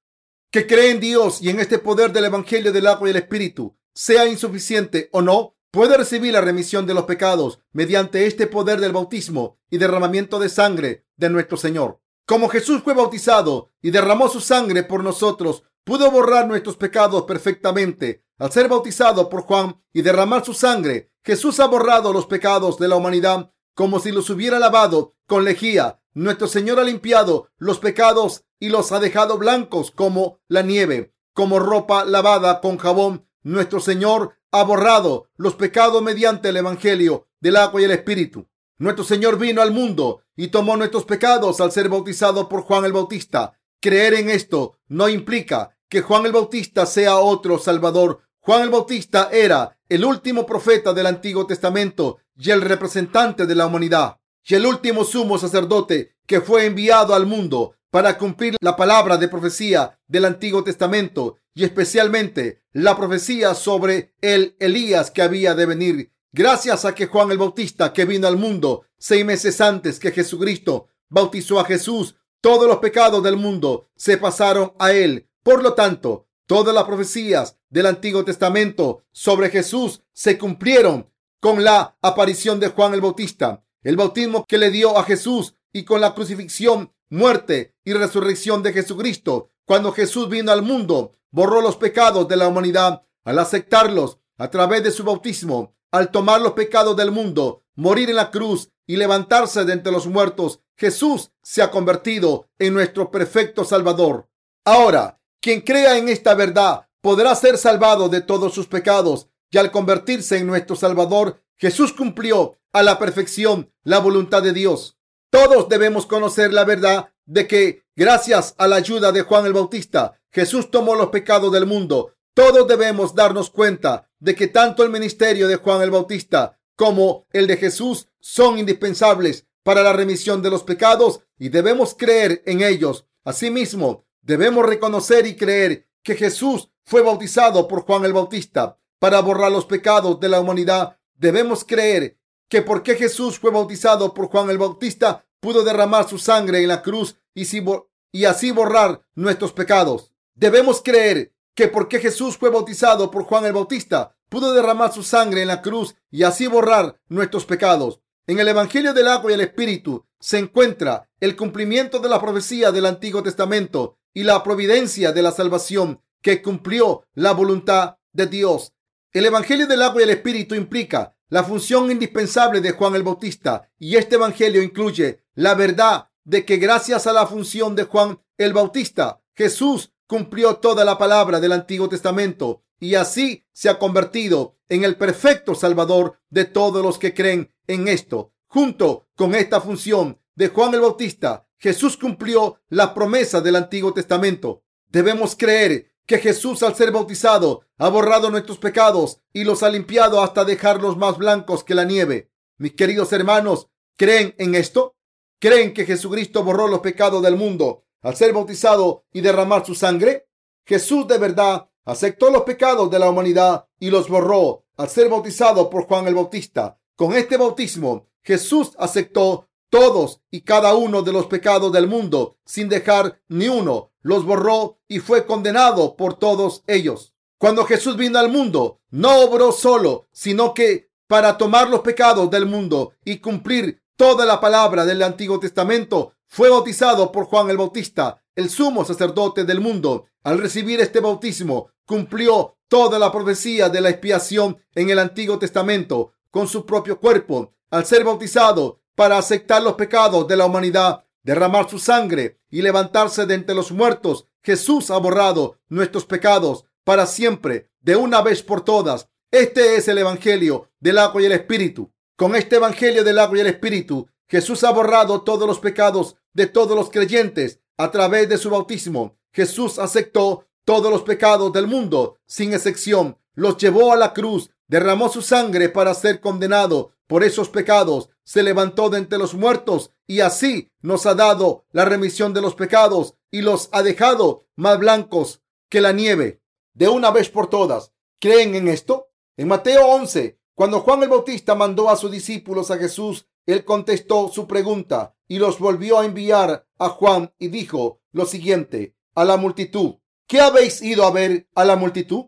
[0.51, 3.77] que cree en Dios y en este poder del Evangelio del agua y el Espíritu,
[3.93, 8.91] sea insuficiente o no, puede recibir la remisión de los pecados mediante este poder del
[8.91, 12.01] bautismo y derramamiento de sangre de nuestro Señor.
[12.25, 18.23] Como Jesús fue bautizado y derramó su sangre por nosotros, pudo borrar nuestros pecados perfectamente.
[18.41, 22.87] Al ser bautizado por Juan y derramar su sangre, Jesús ha borrado los pecados de
[22.87, 26.01] la humanidad como si los hubiera lavado con lejía.
[26.15, 31.59] Nuestro Señor ha limpiado los pecados y los ha dejado blancos como la nieve, como
[31.59, 33.27] ropa lavada con jabón.
[33.43, 38.49] Nuestro Señor ha borrado los pecados mediante el Evangelio del agua y el Espíritu.
[38.79, 42.93] Nuestro Señor vino al mundo y tomó nuestros pecados al ser bautizado por Juan el
[42.93, 43.53] Bautista.
[43.79, 48.21] Creer en esto no implica que Juan el Bautista sea otro Salvador.
[48.43, 53.67] Juan el Bautista era el último profeta del Antiguo Testamento y el representante de la
[53.67, 59.17] humanidad y el último sumo sacerdote que fue enviado al mundo para cumplir la palabra
[59.17, 65.67] de profecía del Antiguo Testamento y especialmente la profecía sobre el Elías que había de
[65.67, 66.11] venir.
[66.31, 70.87] Gracias a que Juan el Bautista, que vino al mundo seis meses antes que Jesucristo,
[71.09, 75.29] bautizó a Jesús, todos los pecados del mundo se pasaron a él.
[75.43, 81.97] Por lo tanto, todas las profecías del Antiguo Testamento sobre Jesús se cumplieron con la
[82.01, 86.13] aparición de Juan el Bautista, el bautismo que le dio a Jesús y con la
[86.13, 89.49] crucifixión, muerte y resurrección de Jesucristo.
[89.65, 94.83] Cuando Jesús vino al mundo, borró los pecados de la humanidad al aceptarlos a través
[94.83, 99.63] de su bautismo, al tomar los pecados del mundo, morir en la cruz y levantarse
[99.63, 100.59] de entre los muertos.
[100.75, 104.27] Jesús se ha convertido en nuestro perfecto Salvador.
[104.65, 109.71] Ahora, quien crea en esta verdad podrá ser salvado de todos sus pecados y al
[109.71, 114.97] convertirse en nuestro Salvador, Jesús cumplió a la perfección la voluntad de Dios.
[115.29, 120.19] Todos debemos conocer la verdad de que gracias a la ayuda de Juan el Bautista,
[120.31, 122.15] Jesús tomó los pecados del mundo.
[122.33, 127.47] Todos debemos darnos cuenta de que tanto el ministerio de Juan el Bautista como el
[127.47, 133.05] de Jesús son indispensables para la remisión de los pecados y debemos creer en ellos.
[133.23, 139.51] Asimismo, debemos reconocer y creer que Jesús fue bautizado por Juan el Bautista para borrar
[139.51, 140.97] los pecados de la humanidad.
[141.15, 142.17] Debemos creer
[142.47, 146.81] que porque Jesús fue bautizado por Juan el Bautista, pudo derramar su sangre en la
[146.81, 150.13] cruz y, así borrar nuestros pecados.
[150.35, 155.41] Debemos creer que porque Jesús fue bautizado por Juan el Bautista, pudo derramar su sangre
[155.41, 158.01] en la cruz y así borrar nuestros pecados.
[158.27, 162.71] En el Evangelio del agua y el Espíritu se encuentra el cumplimiento de la profecía
[162.71, 168.73] del Antiguo Testamento y la providencia de la salvación que cumplió la voluntad de Dios.
[169.11, 173.69] El Evangelio del agua y el Espíritu implica la función indispensable de Juan el Bautista
[173.77, 178.53] y este Evangelio incluye la verdad de que gracias a la función de Juan el
[178.53, 184.83] Bautista, Jesús cumplió toda la palabra del Antiguo Testamento y así se ha convertido en
[184.83, 188.33] el perfecto Salvador de todos los que creen en esto.
[188.47, 194.63] Junto con esta función de Juan el Bautista, Jesús cumplió la promesa del Antiguo Testamento.
[194.87, 200.21] Debemos creer que Jesús al ser bautizado ha borrado nuestros pecados y los ha limpiado
[200.21, 202.31] hasta dejarlos más blancos que la nieve.
[202.57, 204.95] Mis queridos hermanos, ¿creen en esto?
[205.39, 210.27] ¿Creen que Jesucristo borró los pecados del mundo al ser bautizado y derramar su sangre?
[210.65, 215.69] Jesús de verdad aceptó los pecados de la humanidad y los borró al ser bautizado
[215.69, 216.79] por Juan el Bautista.
[216.95, 222.69] Con este bautismo, Jesús aceptó todos y cada uno de los pecados del mundo sin
[222.69, 227.15] dejar ni uno los borró y fue condenado por todos ellos.
[227.37, 232.45] Cuando Jesús vino al mundo, no obró solo, sino que para tomar los pecados del
[232.45, 238.21] mundo y cumplir toda la palabra del Antiguo Testamento, fue bautizado por Juan el Bautista,
[238.35, 240.05] el sumo sacerdote del mundo.
[240.23, 246.13] Al recibir este bautismo, cumplió toda la profecía de la expiación en el Antiguo Testamento
[246.29, 247.53] con su propio cuerpo.
[247.69, 253.25] Al ser bautizado para aceptar los pecados de la humanidad, derramar su sangre y levantarse
[253.25, 254.27] de entre los muertos.
[254.43, 259.07] Jesús ha borrado nuestros pecados para siempre, de una vez por todas.
[259.31, 261.91] Este es el Evangelio del agua y el Espíritu.
[262.15, 266.47] Con este Evangelio del agua y el Espíritu, Jesús ha borrado todos los pecados de
[266.47, 269.17] todos los creyentes a través de su bautismo.
[269.33, 273.17] Jesús aceptó todos los pecados del mundo, sin excepción.
[273.33, 278.43] Los llevó a la cruz, derramó su sangre para ser condenado por esos pecados, se
[278.43, 283.15] levantó de entre los muertos y así nos ha dado la remisión de los pecados
[283.31, 286.41] y los ha dejado más blancos que la nieve.
[286.73, 289.09] De una vez por todas, ¿creen en esto?
[289.37, 294.29] En Mateo 11, cuando Juan el Bautista mandó a sus discípulos a Jesús, él contestó
[294.29, 299.37] su pregunta y los volvió a enviar a Juan y dijo lo siguiente a la
[299.37, 299.95] multitud.
[300.27, 302.25] ¿Qué habéis ido a ver a la multitud?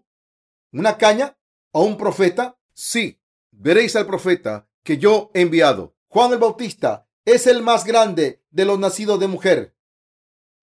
[0.72, 1.38] ¿Una caña
[1.72, 2.58] o un profeta?
[2.74, 3.22] Sí,
[3.52, 5.96] veréis al profeta que yo he enviado.
[6.08, 9.76] Juan el Bautista es el más grande de los nacidos de mujer.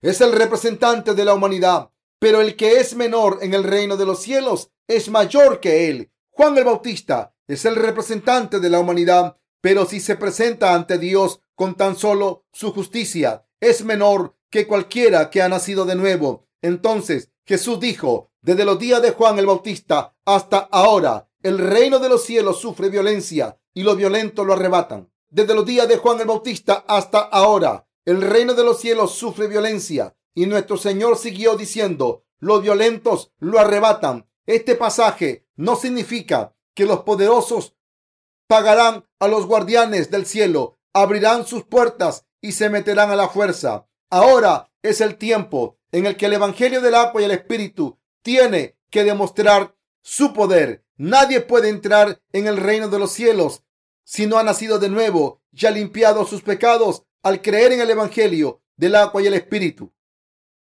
[0.02, 4.06] Es el representante de la humanidad, pero el que es menor en el reino de
[4.06, 6.10] los cielos es mayor que él.
[6.30, 11.40] Juan el Bautista es el representante de la humanidad, pero si se presenta ante Dios
[11.54, 16.46] con tan solo su justicia, es menor que cualquiera que ha nacido de nuevo.
[16.62, 22.08] Entonces Jesús dijo, desde los días de Juan el Bautista hasta ahora, el reino de
[22.08, 25.10] los cielos sufre violencia y los violentos lo arrebatan.
[25.28, 29.46] Desde los días de Juan el Bautista hasta ahora, el reino de los cielos sufre
[29.46, 34.28] violencia y nuestro Señor siguió diciendo, los violentos lo arrebatan.
[34.46, 37.76] Este pasaje no significa que los poderosos
[38.48, 43.86] pagarán a los guardianes del cielo, abrirán sus puertas y se meterán a la fuerza.
[44.10, 48.76] Ahora es el tiempo en el que el Evangelio del agua y el Espíritu tiene
[48.90, 50.84] que demostrar su poder.
[51.02, 53.62] Nadie puede entrar en el reino de los cielos
[54.04, 57.88] si no ha nacido de nuevo y ha limpiado sus pecados al creer en el
[57.88, 59.94] Evangelio del agua y el Espíritu.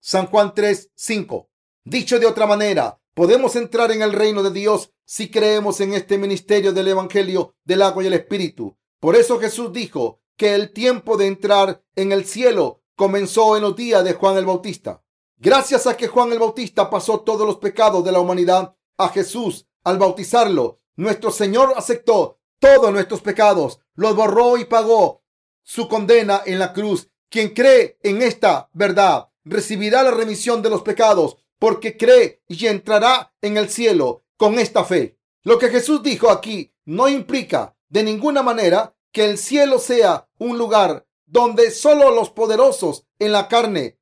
[0.01, 1.49] San Juan 3, 5.
[1.85, 6.17] Dicho de otra manera, podemos entrar en el reino de Dios si creemos en este
[6.17, 8.77] ministerio del Evangelio del agua y el Espíritu.
[8.99, 13.77] Por eso Jesús dijo que el tiempo de entrar en el cielo comenzó en los
[13.77, 15.01] días de Juan el Bautista.
[15.37, 19.66] Gracias a que Juan el Bautista pasó todos los pecados de la humanidad a Jesús
[19.87, 25.23] al bautizarlo, nuestro Señor aceptó todos nuestros pecados, los borró y pagó
[25.63, 27.07] su condena en la cruz.
[27.29, 33.33] Quien cree en esta verdad recibirá la remisión de los pecados porque cree y entrará
[33.41, 35.17] en el cielo con esta fe.
[35.43, 40.57] Lo que Jesús dijo aquí no implica de ninguna manera que el cielo sea un
[40.57, 43.97] lugar donde solo los poderosos en la carne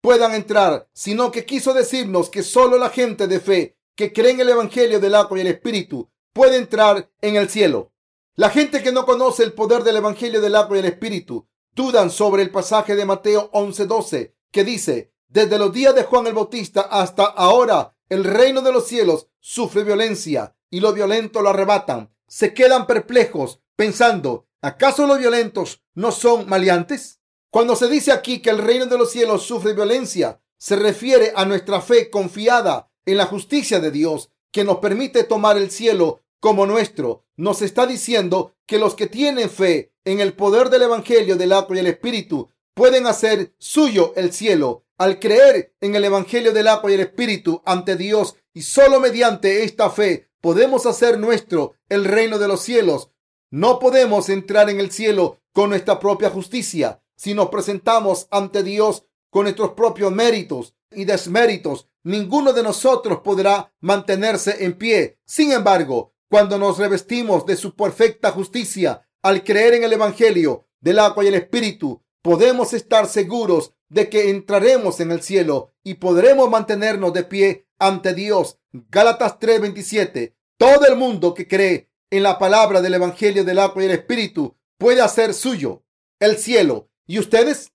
[0.00, 4.40] puedan entrar, sino que quiso decirnos que solo la gente de fe que cree en
[4.40, 7.92] el Evangelio del agua y el Espíritu puede entrar en el cielo.
[8.34, 12.08] La gente que no conoce el poder del Evangelio del agua y el Espíritu dudan
[12.10, 16.80] sobre el pasaje de Mateo 11:12 que dice, desde los días de Juan el Bautista
[16.80, 22.10] hasta ahora, el reino de los cielos sufre violencia y los violentos lo arrebatan.
[22.26, 27.20] Se quedan perplejos pensando, ¿acaso los violentos no son maleantes?
[27.50, 31.44] Cuando se dice aquí que el reino de los cielos sufre violencia, se refiere a
[31.44, 36.66] nuestra fe confiada en la justicia de Dios que nos permite tomar el cielo como
[36.66, 37.24] nuestro.
[37.36, 41.76] Nos está diciendo que los que tienen fe en el poder del Evangelio del agua
[41.76, 46.90] y el Espíritu pueden hacer suyo el cielo al creer en el Evangelio del agua
[46.90, 52.38] y el Espíritu ante Dios y solo mediante esta fe podemos hacer nuestro el reino
[52.38, 53.10] de los cielos.
[53.50, 59.04] No podemos entrar en el cielo con nuestra propia justicia si nos presentamos ante Dios
[59.30, 61.89] con nuestros propios méritos y desméritos.
[62.02, 65.18] Ninguno de nosotros podrá mantenerse en pie.
[65.24, 70.98] Sin embargo, cuando nos revestimos de su perfecta justicia al creer en el Evangelio del
[70.98, 76.48] agua y el Espíritu, podemos estar seguros de que entraremos en el cielo y podremos
[76.48, 78.58] mantenernos de pie ante Dios.
[78.72, 80.34] Gálatas 3:27.
[80.56, 84.56] Todo el mundo que cree en la palabra del Evangelio del agua y el Espíritu
[84.78, 85.84] puede hacer suyo
[86.20, 86.88] el cielo.
[87.06, 87.72] ¿Y ustedes?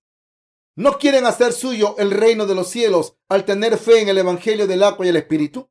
[0.78, 4.66] ¿No quieren hacer suyo el reino de los cielos al tener fe en el Evangelio
[4.66, 5.70] del agua y el Espíritu?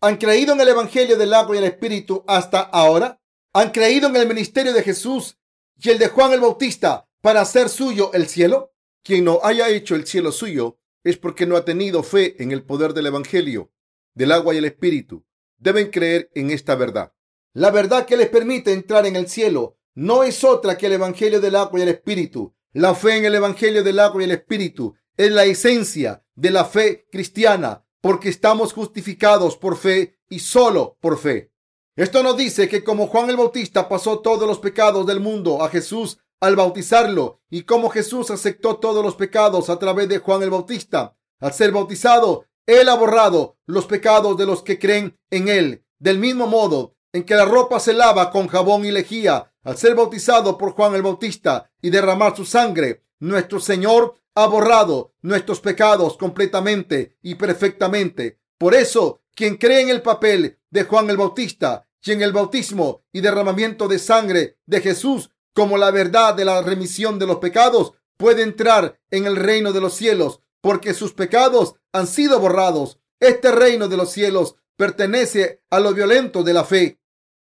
[0.00, 3.22] ¿Han creído en el Evangelio del agua y el Espíritu hasta ahora?
[3.52, 5.38] ¿Han creído en el ministerio de Jesús
[5.76, 8.74] y el de Juan el Bautista para hacer suyo el cielo?
[9.04, 12.64] Quien no haya hecho el cielo suyo es porque no ha tenido fe en el
[12.64, 13.70] poder del Evangelio,
[14.14, 15.24] del agua y el Espíritu.
[15.58, 17.12] Deben creer en esta verdad.
[17.52, 21.40] La verdad que les permite entrar en el cielo no es otra que el Evangelio
[21.40, 22.52] del agua y el Espíritu.
[22.72, 26.64] La fe en el Evangelio del agua y el Espíritu es la esencia de la
[26.64, 31.52] fe cristiana, porque estamos justificados por fe y solo por fe.
[31.96, 35.68] Esto nos dice que como Juan el Bautista pasó todos los pecados del mundo a
[35.68, 40.50] Jesús al bautizarlo y como Jesús aceptó todos los pecados a través de Juan el
[40.50, 41.16] Bautista.
[41.40, 45.84] Al ser bautizado, Él ha borrado los pecados de los que creen en Él.
[45.98, 49.94] Del mismo modo en que la ropa se lava con jabón y lejía al ser
[49.94, 56.16] bautizado por Juan el Bautista y derramar su sangre, nuestro Señor ha borrado nuestros pecados
[56.16, 58.38] completamente y perfectamente.
[58.56, 63.02] Por eso, quien cree en el papel de Juan el Bautista y en el bautismo
[63.12, 67.92] y derramamiento de sangre de Jesús como la verdad de la remisión de los pecados,
[68.16, 73.00] puede entrar en el reino de los cielos, porque sus pecados han sido borrados.
[73.18, 76.99] Este reino de los cielos pertenece a lo violento de la fe.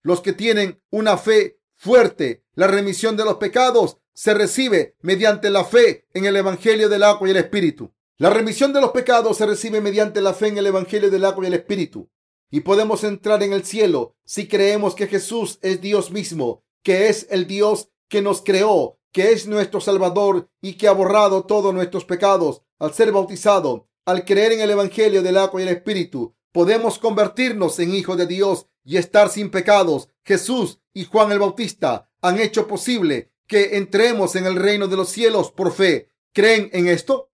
[0.08, 5.66] Los que tienen una fe fuerte, la remisión de los pecados se recibe mediante la
[5.66, 7.92] fe en el Evangelio del agua y el Espíritu.
[8.16, 11.44] La remisión de los pecados se recibe mediante la fe en el Evangelio del agua
[11.44, 12.08] y el Espíritu.
[12.50, 17.26] Y podemos entrar en el cielo si creemos que Jesús es Dios mismo, que es
[17.28, 22.06] el Dios que nos creó, que es nuestro Salvador y que ha borrado todos nuestros
[22.06, 23.90] pecados al ser bautizado.
[24.06, 28.26] Al creer en el Evangelio del agua y el Espíritu, podemos convertirnos en hijos de
[28.26, 30.08] Dios y estar sin pecados.
[30.24, 35.10] Jesús y Juan el Bautista han hecho posible que entremos en el reino de los
[35.10, 36.08] cielos por fe.
[36.32, 37.30] ¿Creen en esto?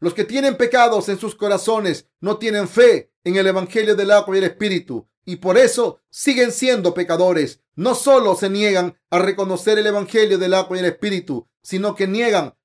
[0.00, 4.34] Los que tienen pecados en sus corazones no tienen fe en el Evangelio del agua
[4.34, 7.62] y el Espíritu y por eso siguen siendo pecadores.
[7.76, 12.08] No solo se niegan a reconocer el Evangelio del agua y el Espíritu, sino que
[12.08, 12.56] niegan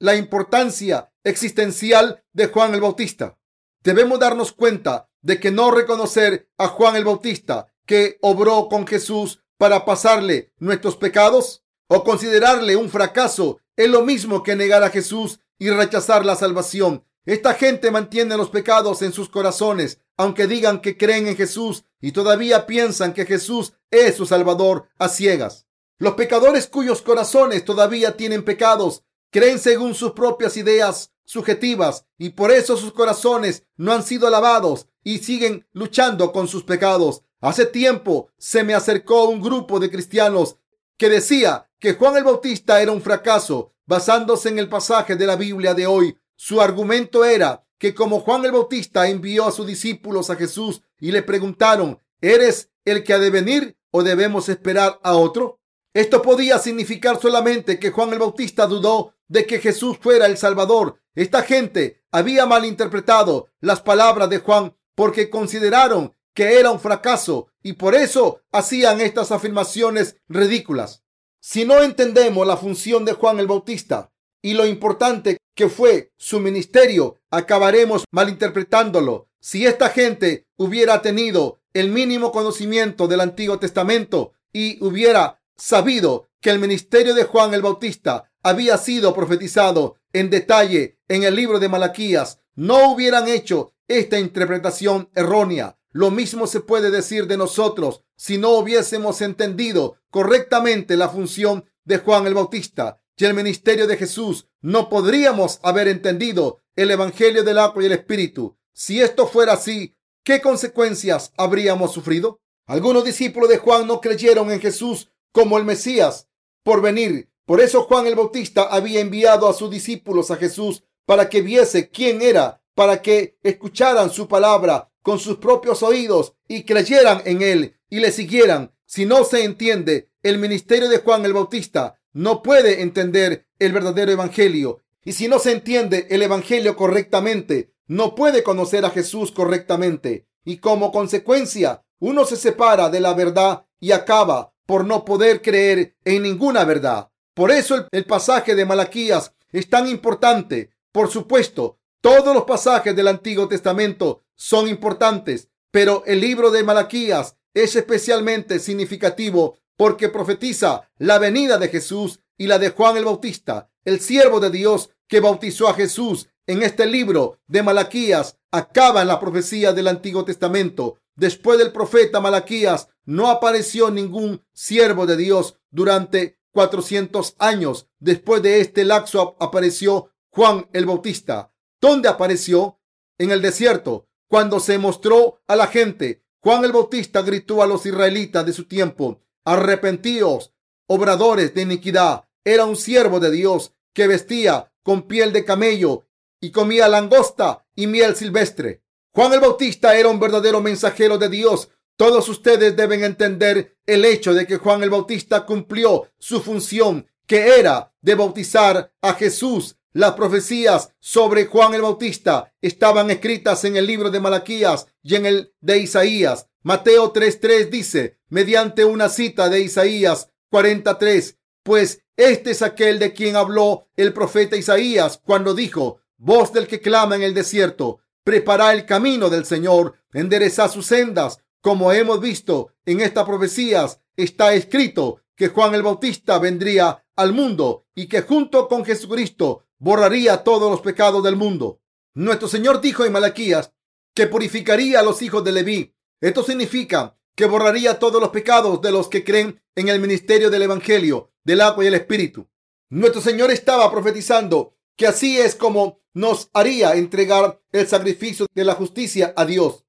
[0.00, 3.38] la importancia existencial de Juan el Bautista.
[3.84, 9.40] Debemos darnos cuenta de que no reconocer a Juan el Bautista, que obró con Jesús
[9.58, 15.40] para pasarle nuestros pecados, o considerarle un fracaso, es lo mismo que negar a Jesús
[15.58, 17.04] y rechazar la salvación.
[17.24, 22.12] Esta gente mantiene los pecados en sus corazones, aunque digan que creen en Jesús y
[22.12, 25.66] todavía piensan que Jesús es su Salvador a ciegas.
[25.98, 29.02] Los pecadores cuyos corazones todavía tienen pecados
[29.32, 34.86] creen según sus propias ideas subjetivas y por eso sus corazones no han sido lavados
[35.04, 37.22] y siguen luchando con sus pecados.
[37.40, 40.56] Hace tiempo se me acercó un grupo de cristianos
[40.96, 45.36] que decía que Juan el Bautista era un fracaso basándose en el pasaje de la
[45.36, 46.16] Biblia de hoy.
[46.34, 51.12] Su argumento era que como Juan el Bautista envió a sus discípulos a Jesús y
[51.12, 55.60] le preguntaron, ¿eres el que ha de venir o debemos esperar a otro?
[55.92, 61.00] Esto podía significar solamente que Juan el Bautista dudó de que Jesús fuera el Salvador.
[61.14, 67.74] Esta gente había malinterpretado las palabras de Juan porque consideraron que era un fracaso y
[67.74, 71.02] por eso hacían estas afirmaciones ridículas.
[71.40, 74.12] Si no entendemos la función de Juan el Bautista
[74.42, 79.28] y lo importante que fue su ministerio, acabaremos malinterpretándolo.
[79.40, 86.50] Si esta gente hubiera tenido el mínimo conocimiento del Antiguo Testamento y hubiera sabido que
[86.50, 91.68] el ministerio de Juan el Bautista había sido profetizado en detalle en el libro de
[91.68, 95.80] Malaquías, no hubieran hecho esta interpretación errónea.
[95.90, 101.98] Lo mismo se puede decir de nosotros si no hubiésemos entendido correctamente la función de
[101.98, 104.46] Juan el Bautista y el ministerio de Jesús.
[104.60, 108.56] No podríamos haber entendido el Evangelio del agua y el Espíritu.
[108.72, 109.92] Si esto fuera así,
[110.22, 112.38] ¿qué consecuencias habríamos sufrido?
[112.68, 116.28] Algunos discípulos de Juan no creyeron en Jesús como el Mesías
[116.62, 117.28] por venir.
[117.46, 121.88] Por eso Juan el Bautista había enviado a sus discípulos a Jesús para que viese
[121.90, 127.76] quién era, para que escucharan su palabra con sus propios oídos y creyeran en él
[127.88, 128.72] y le siguieran.
[128.84, 134.10] Si no se entiende el ministerio de Juan el Bautista, no puede entender el verdadero
[134.10, 134.82] evangelio.
[135.04, 140.26] Y si no se entiende el evangelio correctamente, no puede conocer a Jesús correctamente.
[140.44, 145.96] Y como consecuencia, uno se separa de la verdad y acaba por no poder creer
[146.04, 147.10] en ninguna verdad.
[147.36, 150.70] Por eso el, pasaje de Malaquías es tan importante.
[150.90, 157.36] Por supuesto, todos los pasajes del Antiguo Testamento son importantes, pero el libro de Malaquías
[157.52, 163.68] es especialmente significativo porque profetiza la venida de Jesús y la de Juan el Bautista,
[163.84, 166.28] el siervo de Dios que bautizó a Jesús.
[166.46, 171.00] En este libro de Malaquías acaba la profecía del Antiguo Testamento.
[171.14, 178.62] Después del profeta Malaquías no apareció ningún siervo de Dios durante 400 años después de
[178.62, 181.52] este lapso apareció Juan el Bautista.
[181.82, 182.80] ¿Dónde apareció?
[183.18, 184.08] En el desierto.
[184.26, 188.64] Cuando se mostró a la gente, Juan el Bautista gritó a los israelitas de su
[188.64, 190.54] tiempo, arrepentíos,
[190.86, 192.24] obradores de iniquidad.
[192.42, 196.08] Era un siervo de Dios que vestía con piel de camello
[196.40, 198.82] y comía langosta y miel silvestre.
[199.12, 204.34] Juan el Bautista era un verdadero mensajero de Dios todos ustedes deben entender el hecho
[204.34, 209.76] de que Juan el Bautista cumplió su función, que era de bautizar a Jesús.
[209.92, 215.24] Las profecías sobre Juan el Bautista estaban escritas en el libro de Malaquías y en
[215.24, 216.48] el de Isaías.
[216.62, 223.36] Mateo 3.3 dice, mediante una cita de Isaías 43, pues este es aquel de quien
[223.36, 228.84] habló el profeta Isaías cuando dijo, voz del que clama en el desierto, prepara el
[228.84, 231.40] camino del Señor, endereza sus sendas.
[231.66, 237.88] Como hemos visto en estas profecías, está escrito que Juan el Bautista vendría al mundo
[237.92, 241.80] y que junto con Jesucristo borraría todos los pecados del mundo.
[242.14, 243.72] Nuestro Señor dijo en Malaquías
[244.14, 245.96] que purificaría a los hijos de Leví.
[246.20, 250.62] Esto significa que borraría todos los pecados de los que creen en el ministerio del
[250.62, 252.48] Evangelio, del agua y el Espíritu.
[252.90, 258.74] Nuestro Señor estaba profetizando que así es como nos haría entregar el sacrificio de la
[258.74, 259.85] justicia a Dios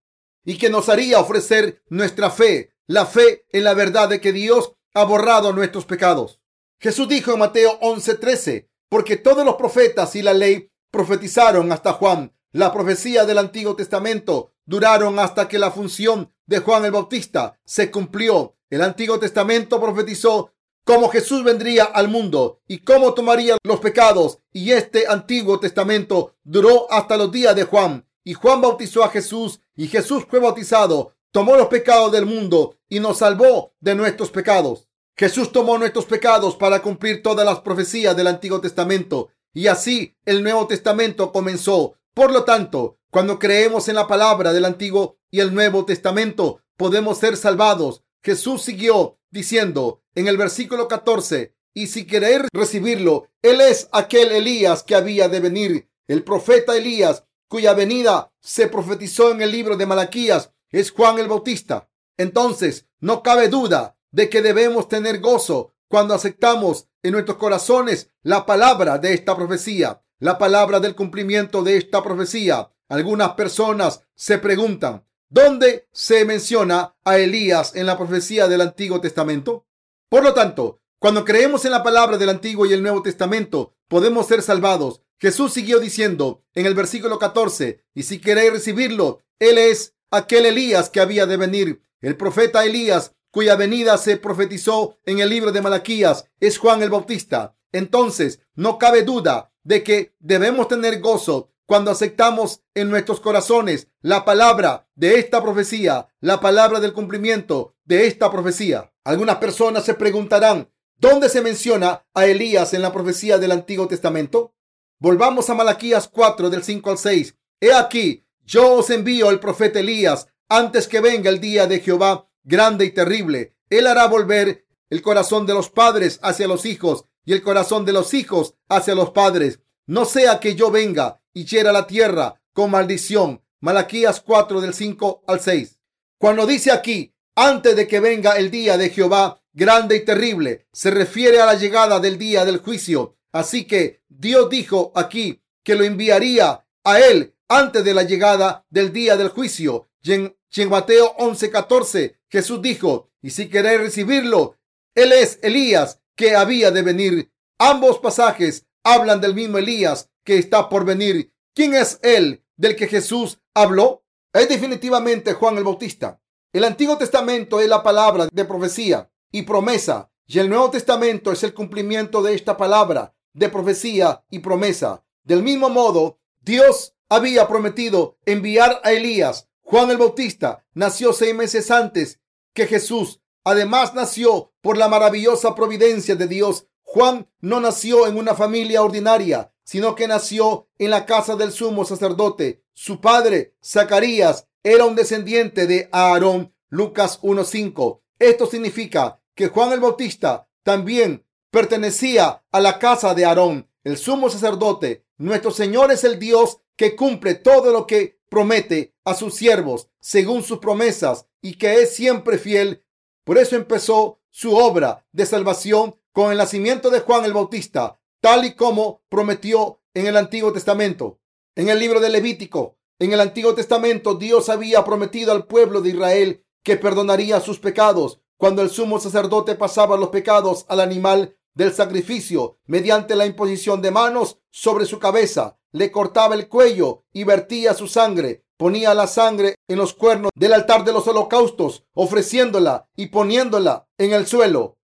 [0.47, 4.71] y que nos haría ofrecer nuestra fe, la fe en la verdad de que Dios
[4.93, 6.39] ha borrado nuestros pecados.
[6.79, 12.33] Jesús dijo en Mateo 11:13, porque todos los profetas y la ley profetizaron hasta Juan.
[12.53, 17.91] La profecía del Antiguo Testamento duraron hasta que la función de Juan el Bautista se
[17.91, 18.55] cumplió.
[18.69, 20.53] El Antiguo Testamento profetizó
[20.85, 24.39] cómo Jesús vendría al mundo y cómo tomaría los pecados.
[24.53, 28.06] Y este Antiguo Testamento duró hasta los días de Juan.
[28.27, 32.99] Y Juan bautizó a Jesús y Jesús fue bautizado, tomó los pecados del mundo y
[32.99, 34.89] nos salvó de nuestros pecados.
[35.15, 40.43] Jesús tomó nuestros pecados para cumplir todas las profecías del Antiguo Testamento y así el
[40.43, 41.93] Nuevo Testamento comenzó.
[42.13, 47.19] Por lo tanto, cuando creemos en la palabra del Antiguo y el Nuevo Testamento, podemos
[47.19, 48.03] ser salvados.
[48.21, 54.83] Jesús siguió diciendo en el versículo 14, y si queréis recibirlo, Él es aquel Elías
[54.83, 59.85] que había de venir, el profeta Elías, cuya venida se profetizó en el libro de
[59.85, 61.89] Malaquías, es Juan el Bautista.
[62.17, 68.45] Entonces, no cabe duda de que debemos tener gozo cuando aceptamos en nuestros corazones la
[68.45, 72.71] palabra de esta profecía, la palabra del cumplimiento de esta profecía.
[72.89, 79.67] Algunas personas se preguntan, ¿dónde se menciona a Elías en la profecía del Antiguo Testamento?
[80.09, 84.27] Por lo tanto, cuando creemos en la palabra del Antiguo y el Nuevo Testamento, podemos
[84.27, 85.03] ser salvados.
[85.19, 90.89] Jesús siguió diciendo en el versículo 14, y si queréis recibirlo, Él es aquel Elías
[90.89, 91.81] que había de venir.
[92.01, 96.89] El profeta Elías cuya venida se profetizó en el libro de Malaquías, es Juan el
[96.89, 97.55] Bautista.
[97.71, 104.23] Entonces, no cabe duda de que debemos tener gozo cuando aceptamos en nuestros corazones la
[104.23, 108.93] palabra de esta profecía, la palabra del cumplimiento de esta profecía.
[109.03, 114.55] Algunas personas se preguntarán, ¿dónde se menciona a Elías en la profecía del Antiguo Testamento?
[114.99, 117.35] Volvamos a Malaquías 4 del 5 al 6.
[117.61, 122.27] He aquí, yo os envío el profeta Elías antes que venga el día de Jehová
[122.43, 123.53] grande y terrible.
[123.69, 127.93] Él hará volver el corazón de los padres hacia los hijos y el corazón de
[127.93, 129.59] los hijos hacia los padres.
[129.85, 133.43] No sea que yo venga y hiera la tierra con maldición.
[133.59, 135.79] Malaquías 4 del 5 al 6.
[136.17, 140.89] Cuando dice aquí, antes de que venga el día de Jehová grande y terrible, se
[140.89, 143.17] refiere a la llegada del día del juicio.
[143.31, 148.91] Así que Dios dijo aquí que lo enviaría a él antes de la llegada del
[148.91, 149.89] día del juicio.
[150.01, 154.57] Y en, en Mateo 11:14 Jesús dijo, y si queréis recibirlo,
[154.95, 157.31] él es Elías que había de venir.
[157.59, 161.33] Ambos pasajes hablan del mismo Elías que está por venir.
[161.53, 164.03] ¿Quién es él del que Jesús habló?
[164.33, 166.21] Es definitivamente Juan el Bautista.
[166.53, 171.43] El Antiguo Testamento es la palabra de profecía y promesa, y el Nuevo Testamento es
[171.43, 175.03] el cumplimiento de esta palabra de profecía y promesa.
[175.23, 181.71] Del mismo modo, Dios había prometido enviar a Elías Juan el Bautista nació seis meses
[181.71, 182.21] antes
[182.53, 183.19] que Jesús.
[183.43, 186.67] Además, nació por la maravillosa providencia de Dios.
[186.83, 191.83] Juan no nació en una familia ordinaria, sino que nació en la casa del sumo
[191.83, 192.63] sacerdote.
[192.73, 196.53] Su padre, Zacarías, era un descendiente de Aarón.
[196.69, 197.99] Lucas 1.5.
[198.19, 201.25] Esto significa que Juan el Bautista también
[201.57, 205.07] pertenecía a la casa de Aarón, el sumo sacerdote.
[205.17, 210.43] Nuestro Señor es el Dios que cumple todo lo que promete a sus siervos según
[210.43, 212.85] sus promesas y que es siempre fiel.
[213.23, 218.45] Por eso empezó su obra de salvación con el nacimiento de Juan el Bautista, tal
[218.45, 221.19] y como prometió en el Antiguo Testamento.
[221.55, 225.89] En el libro de Levítico, en el Antiguo Testamento, Dios había prometido al pueblo de
[225.89, 231.73] Israel que perdonaría sus pecados cuando el sumo sacerdote pasaba los pecados al animal del
[231.73, 237.73] sacrificio mediante la imposición de manos sobre su cabeza le cortaba el cuello y vertía
[237.73, 238.45] su sangre.
[238.57, 244.13] Ponía la sangre en los cuernos del altar de los holocaustos, ofreciéndola y poniéndola en
[244.13, 244.77] el suelo.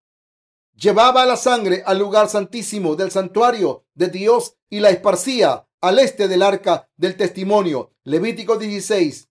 [0.74, 6.26] Llevaba la sangre al lugar santísimo del santuario de Dios y la esparcía al este
[6.26, 7.92] del arca del testimonio.
[8.02, 9.28] Levítico 16.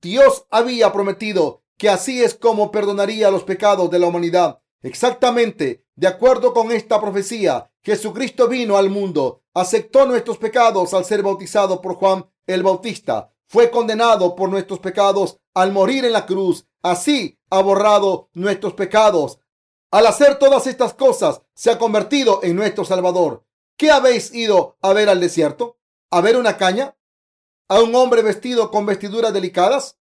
[0.00, 4.60] Dios había prometido que así es como perdonaría los pecados de la humanidad.
[4.82, 11.22] Exactamente, de acuerdo con esta profecía, Jesucristo vino al mundo, aceptó nuestros pecados al ser
[11.22, 16.68] bautizado por Juan el Bautista, fue condenado por nuestros pecados al morir en la cruz,
[16.82, 19.40] así ha borrado nuestros pecados.
[19.90, 23.44] Al hacer todas estas cosas, se ha convertido en nuestro Salvador.
[23.76, 25.80] ¿Qué habéis ido a ver al desierto?
[26.12, 26.96] ¿A ver una caña?
[27.68, 29.98] ¿A un hombre vestido con vestiduras delicadas?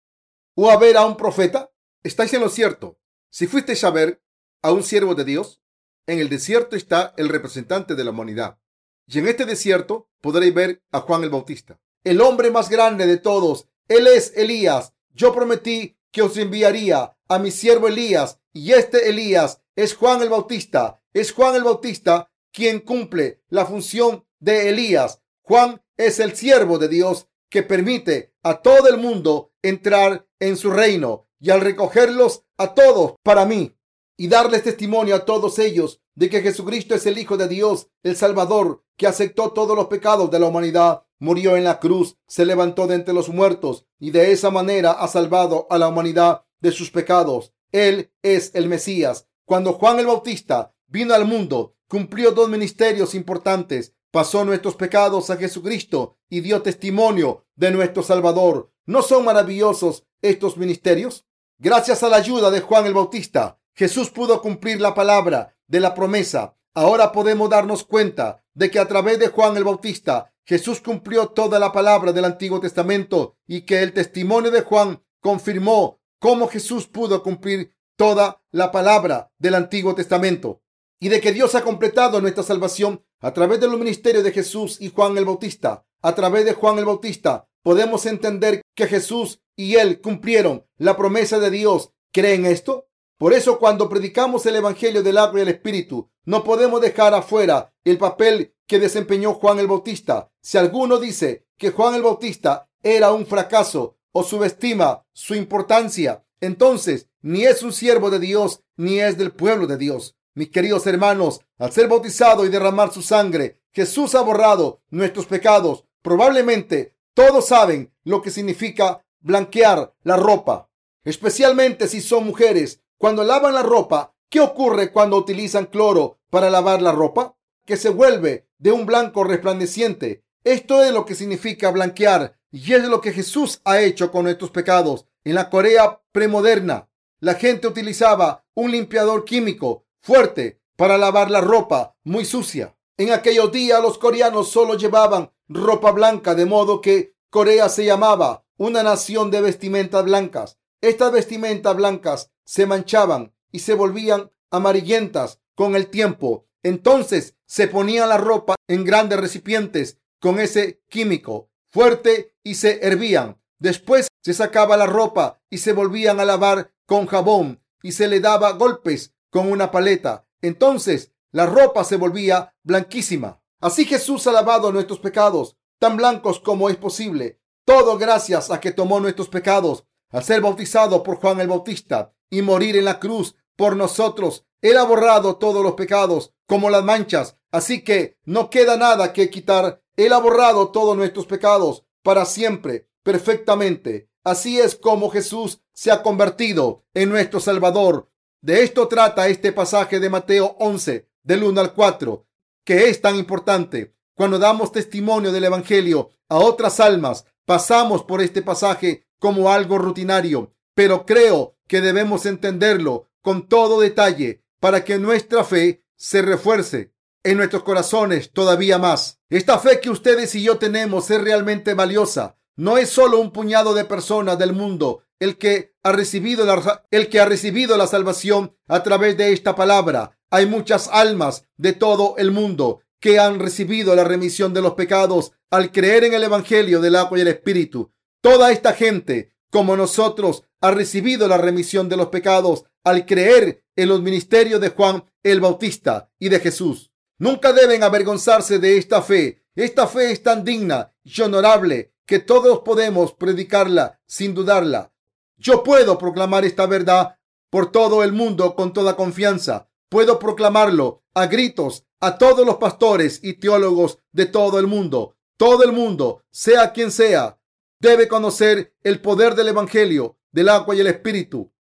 [0.56, 1.70] ¿O a ver a un profeta?
[2.02, 2.98] Estáis en lo cierto.
[3.30, 4.20] Si fuisteis a ver
[4.66, 5.62] a un siervo de Dios,
[6.08, 8.58] en el desierto está el representante de la humanidad.
[9.06, 13.18] Y en este desierto podréis ver a Juan el Bautista, el hombre más grande de
[13.18, 13.68] todos.
[13.86, 14.92] Él es Elías.
[15.14, 20.30] Yo prometí que os enviaría a mi siervo Elías, y este Elías es Juan el
[20.30, 21.00] Bautista.
[21.12, 25.22] Es Juan el Bautista quien cumple la función de Elías.
[25.42, 30.72] Juan es el siervo de Dios que permite a todo el mundo entrar en su
[30.72, 33.75] reino y al recogerlos a todos para mí
[34.16, 38.16] y darles testimonio a todos ellos de que Jesucristo es el Hijo de Dios, el
[38.16, 42.86] Salvador, que aceptó todos los pecados de la humanidad, murió en la cruz, se levantó
[42.86, 46.90] de entre los muertos y de esa manera ha salvado a la humanidad de sus
[46.90, 47.52] pecados.
[47.72, 49.28] Él es el Mesías.
[49.44, 53.94] Cuando Juan el Bautista vino al mundo, cumplió dos ministerios importantes.
[54.10, 58.72] Pasó nuestros pecados a Jesucristo y dio testimonio de nuestro Salvador.
[58.86, 61.26] ¿No son maravillosos estos ministerios?
[61.58, 65.94] Gracias a la ayuda de Juan el Bautista, Jesús pudo cumplir la palabra de la
[65.94, 66.56] promesa.
[66.72, 71.58] Ahora podemos darnos cuenta de que a través de Juan el Bautista, Jesús cumplió toda
[71.58, 77.22] la palabra del Antiguo Testamento y que el testimonio de Juan confirmó cómo Jesús pudo
[77.22, 80.62] cumplir toda la palabra del Antiguo Testamento
[80.98, 84.80] y de que Dios ha completado nuestra salvación a través de los ministerios de Jesús
[84.80, 85.84] y Juan el Bautista.
[86.00, 91.38] A través de Juan el Bautista podemos entender que Jesús y él cumplieron la promesa
[91.38, 91.90] de Dios.
[92.12, 92.85] ¿Creen esto?
[93.18, 97.72] Por eso cuando predicamos el Evangelio del agua y el Espíritu, no podemos dejar afuera
[97.84, 100.30] el papel que desempeñó Juan el Bautista.
[100.40, 107.08] Si alguno dice que Juan el Bautista era un fracaso o subestima su importancia, entonces
[107.22, 110.16] ni es un siervo de Dios ni es del pueblo de Dios.
[110.34, 115.84] Mis queridos hermanos, al ser bautizado y derramar su sangre, Jesús ha borrado nuestros pecados.
[116.02, 120.70] Probablemente todos saben lo que significa blanquear la ropa,
[121.04, 122.82] especialmente si son mujeres.
[122.98, 127.36] Cuando lavan la ropa, ¿qué ocurre cuando utilizan cloro para lavar la ropa?
[127.66, 130.24] Que se vuelve de un blanco resplandeciente.
[130.44, 134.50] Esto es lo que significa blanquear y es lo que Jesús ha hecho con nuestros
[134.50, 135.06] pecados.
[135.24, 136.88] En la Corea premoderna,
[137.20, 142.76] la gente utilizaba un limpiador químico fuerte para lavar la ropa muy sucia.
[142.96, 148.46] En aquellos días los coreanos solo llevaban ropa blanca, de modo que Corea se llamaba
[148.56, 150.58] una nación de vestimentas blancas.
[150.80, 156.46] Estas vestimentas blancas se manchaban y se volvían amarillentas con el tiempo.
[156.62, 163.38] Entonces se ponían la ropa en grandes recipientes con ese químico fuerte y se hervían.
[163.58, 168.20] Después se sacaba la ropa y se volvían a lavar con jabón y se le
[168.20, 170.26] daba golpes con una paleta.
[170.40, 173.42] Entonces la ropa se volvía blanquísima.
[173.60, 177.40] Así Jesús ha lavado nuestros pecados, tan blancos como es posible.
[177.66, 182.42] Todo gracias a que tomó nuestros pecados al ser bautizado por Juan el Bautista y
[182.42, 184.44] morir en la cruz por nosotros.
[184.60, 187.36] Él ha borrado todos los pecados como las manchas.
[187.50, 189.82] Así que no queda nada que quitar.
[189.96, 194.10] Él ha borrado todos nuestros pecados para siempre, perfectamente.
[194.24, 198.10] Así es como Jesús se ha convertido en nuestro Salvador.
[198.40, 202.26] De esto trata este pasaje de Mateo 11, del 1 al 4,
[202.64, 203.94] que es tan importante.
[204.14, 210.54] Cuando damos testimonio del Evangelio a otras almas, pasamos por este pasaje como algo rutinario,
[210.76, 216.92] pero creo que debemos entenderlo con todo detalle para que nuestra fe se refuerce
[217.24, 219.18] en nuestros corazones todavía más.
[219.30, 222.36] Esta fe que ustedes y yo tenemos es realmente valiosa.
[222.56, 227.08] No es solo un puñado de personas del mundo el que ha recibido la, el
[227.08, 230.18] que ha recibido la salvación a través de esta palabra.
[230.30, 235.32] Hay muchas almas de todo el mundo que han recibido la remisión de los pecados
[235.50, 237.92] al creer en el Evangelio del agua y el Espíritu.
[238.20, 243.88] Toda esta gente, como nosotros, ha recibido la remisión de los pecados al creer en
[243.88, 246.92] los ministerios de Juan el Bautista y de Jesús.
[247.18, 249.44] Nunca deben avergonzarse de esta fe.
[249.54, 254.92] Esta fe es tan digna y honorable que todos podemos predicarla sin dudarla.
[255.38, 257.18] Yo puedo proclamar esta verdad
[257.50, 259.68] por todo el mundo con toda confianza.
[259.88, 265.16] Puedo proclamarlo a gritos a todos los pastores y teólogos de todo el mundo.
[265.38, 267.38] Todo el mundo, sea quien sea,
[267.86, 271.52] debe conocer el poder del Evangelio, del agua y el Espíritu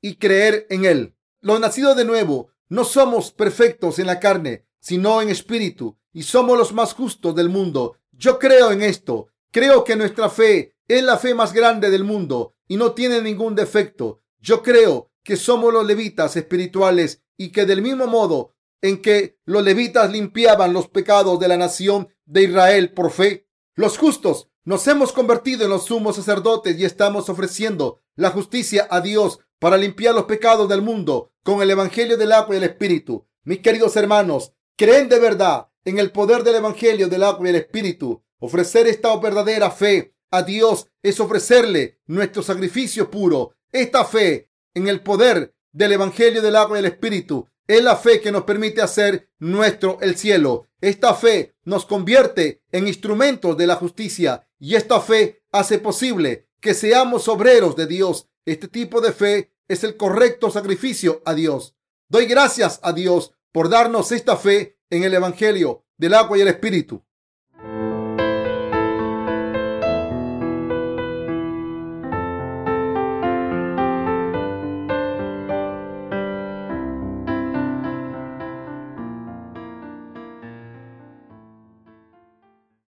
[0.00, 1.16] y creer en él.
[1.40, 6.58] Los nacidos de nuevo no somos perfectos en la carne, sino en espíritu, y somos
[6.58, 7.96] los más justos del mundo.
[8.12, 9.28] Yo creo en esto.
[9.50, 13.54] Creo que nuestra fe es la fe más grande del mundo y no tiene ningún
[13.54, 14.20] defecto.
[14.38, 19.64] Yo creo que somos los levitas espirituales y que del mismo modo en que los
[19.64, 25.12] levitas limpiaban los pecados de la nación de Israel por fe, los justos nos hemos
[25.12, 30.24] convertido en los sumos sacerdotes y estamos ofreciendo la justicia a Dios para limpiar los
[30.24, 33.26] pecados del mundo con el Evangelio del agua y el Espíritu.
[33.44, 37.56] Mis queridos hermanos, ¿creen de verdad en el poder del Evangelio del agua y el
[37.56, 38.22] Espíritu?
[38.38, 43.54] Ofrecer esta verdadera fe a Dios es ofrecerle nuestro sacrificio puro.
[43.70, 48.20] Esta fe en el poder del Evangelio del agua y el Espíritu es la fe
[48.20, 50.68] que nos permite hacer nuestro el cielo.
[50.84, 56.74] Esta fe nos convierte en instrumentos de la justicia y esta fe hace posible que
[56.74, 58.28] seamos obreros de Dios.
[58.44, 61.74] Este tipo de fe es el correcto sacrificio a Dios.
[62.10, 66.48] Doy gracias a Dios por darnos esta fe en el Evangelio del agua y el
[66.48, 67.02] Espíritu.